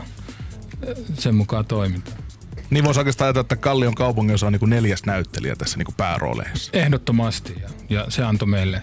sen 1.14 1.36
mukaan 1.36 1.66
toiminta. 1.66 2.12
Niin 2.70 2.84
voisi 2.84 3.00
oikeastaan 3.00 3.26
ajatella, 3.26 3.42
että 3.42 3.56
Kallion 3.56 3.96
kaupungissa 3.96 4.46
on 4.46 4.54
niin 4.54 4.60
kuin 4.60 4.70
neljäs 4.70 5.06
näyttelijä 5.06 5.56
tässä 5.56 5.78
niin 5.78 5.86
kuin 5.86 5.96
päärooleissa. 5.96 6.72
Ehdottomasti 6.74 7.56
ja, 7.62 7.70
ja 7.90 8.06
se 8.10 8.24
antoi 8.24 8.48
meille 8.48 8.82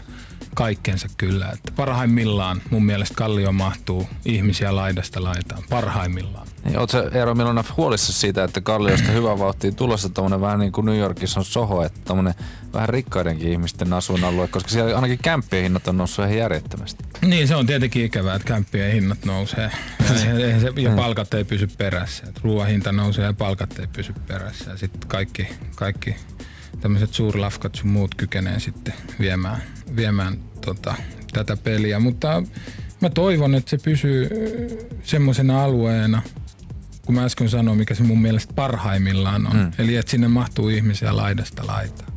kaikkensa 0.57 1.09
kyllä. 1.16 1.51
Että 1.53 1.73
parhaimmillaan 1.77 2.62
mun 2.71 2.85
mielestä 2.85 3.14
Kallio 3.14 3.53
mahtuu 3.53 4.09
ihmisiä 4.25 4.77
laidasta 4.77 5.25
laitaan. 5.25 5.62
Parhaimmillaan. 5.71 6.47
Niin, 6.64 6.79
Oletko 6.79 6.99
Eero 7.12 7.35
Milonov 7.35 7.64
huolissa 7.77 8.12
siitä, 8.12 8.45
että 8.45 8.61
Kalliosta 8.61 9.12
hyvä 9.12 9.38
vauhtia 9.38 9.73
tulossa 9.73 10.09
tommonen 10.09 10.40
vähän 10.40 10.59
niin 10.59 10.73
kuin 10.73 10.85
New 10.85 10.99
Yorkissa 10.99 11.40
on 11.40 11.45
Soho, 11.45 11.83
että 11.83 12.01
tommonen 12.05 12.35
vähän 12.73 12.88
rikkaidenkin 12.88 13.53
ihmisten 13.53 13.92
asuinalue, 13.92 14.49
koska 14.49 14.71
siellä 14.71 14.95
ainakin 14.95 15.19
kämppien 15.23 15.62
hinnat 15.62 15.88
on 15.88 15.97
noussut 15.97 16.25
ihan 16.25 16.38
järjettömästi. 16.38 17.05
Niin, 17.23 17.49
se 17.49 17.57
on 17.57 17.66
tietenkin 17.66 18.05
ikävää, 18.05 18.35
että 18.35 18.49
kämppien 18.49 18.92
hinnat 18.92 19.25
nousee 19.25 19.71
ja, 20.25 20.38
eihän 20.47 20.61
se, 20.61 20.73
ja 20.77 20.90
palkat 20.90 21.35
ei 21.35 21.45
pysy 21.45 21.66
perässä. 21.66 22.25
Ruoan 22.42 22.69
hinta 22.69 22.92
nousee 22.92 23.25
ja 23.25 23.33
palkat 23.33 23.79
ei 23.79 23.87
pysy 23.87 24.14
perässä. 24.29 24.71
Ja 24.71 24.77
sitten 24.77 25.09
kaikki, 25.09 25.49
kaikki 25.75 26.16
tämmöiset 26.81 27.15
suurlafkat 27.15 27.75
sun 27.75 27.89
muut 27.89 28.15
kykenee 28.15 28.61
sitten 28.61 28.95
viemään, 29.21 29.63
viemään 29.97 30.39
tota, 30.65 30.95
tätä 31.33 31.57
peliä. 31.57 31.99
Mutta 32.01 32.43
mä 33.01 33.11
toivon, 33.11 33.55
että 33.55 33.71
se 33.71 33.79
pysyy 33.79 34.29
semmoisena 35.03 35.65
alueena, 35.65 36.23
kun 37.07 37.15
mä 37.15 37.25
äsken 37.25 37.49
sanoin, 37.49 37.79
mikä 37.79 37.95
se 37.95 38.03
mun 38.03 38.23
mielestä 38.23 38.55
parhaimmillaan 38.55 39.47
on. 39.47 39.57
Mm. 39.57 39.73
Eli 39.79 39.97
että 39.97 40.11
sinne 40.11 40.29
mahtuu 40.29 40.69
ihmisiä 40.69 41.17
laidasta 41.17 41.67
laitaan. 41.67 42.13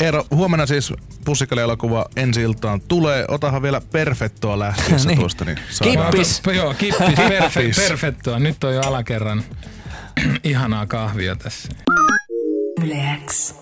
Eero, 0.00 0.26
huomenna 0.30 0.66
siis 0.66 0.92
pussikali-elokuva 1.24 2.06
ensi 2.16 2.42
iltaan 2.42 2.80
tulee. 2.80 3.24
Otahan 3.28 3.62
vielä 3.62 3.80
perfettoa 3.92 4.58
lähtiessä 4.58 5.08
Niin. 5.08 5.18
tuosta. 5.18 5.44
Niin 5.44 5.58
saadaan- 5.70 6.10
Kippis. 6.10 6.42
Joo, 6.56 6.74
kippis, 6.74 7.14
perfe, 7.28 7.60
Kippis. 7.60 7.76
perfettoa. 7.88 8.38
Nyt 8.38 8.64
on 8.64 8.74
jo 8.74 8.80
alakerran 8.80 9.42
ihanaa 10.44 10.86
kahvia 10.86 11.36
tässä. 11.36 11.68
Yle 12.84 13.18
X. 13.24 13.52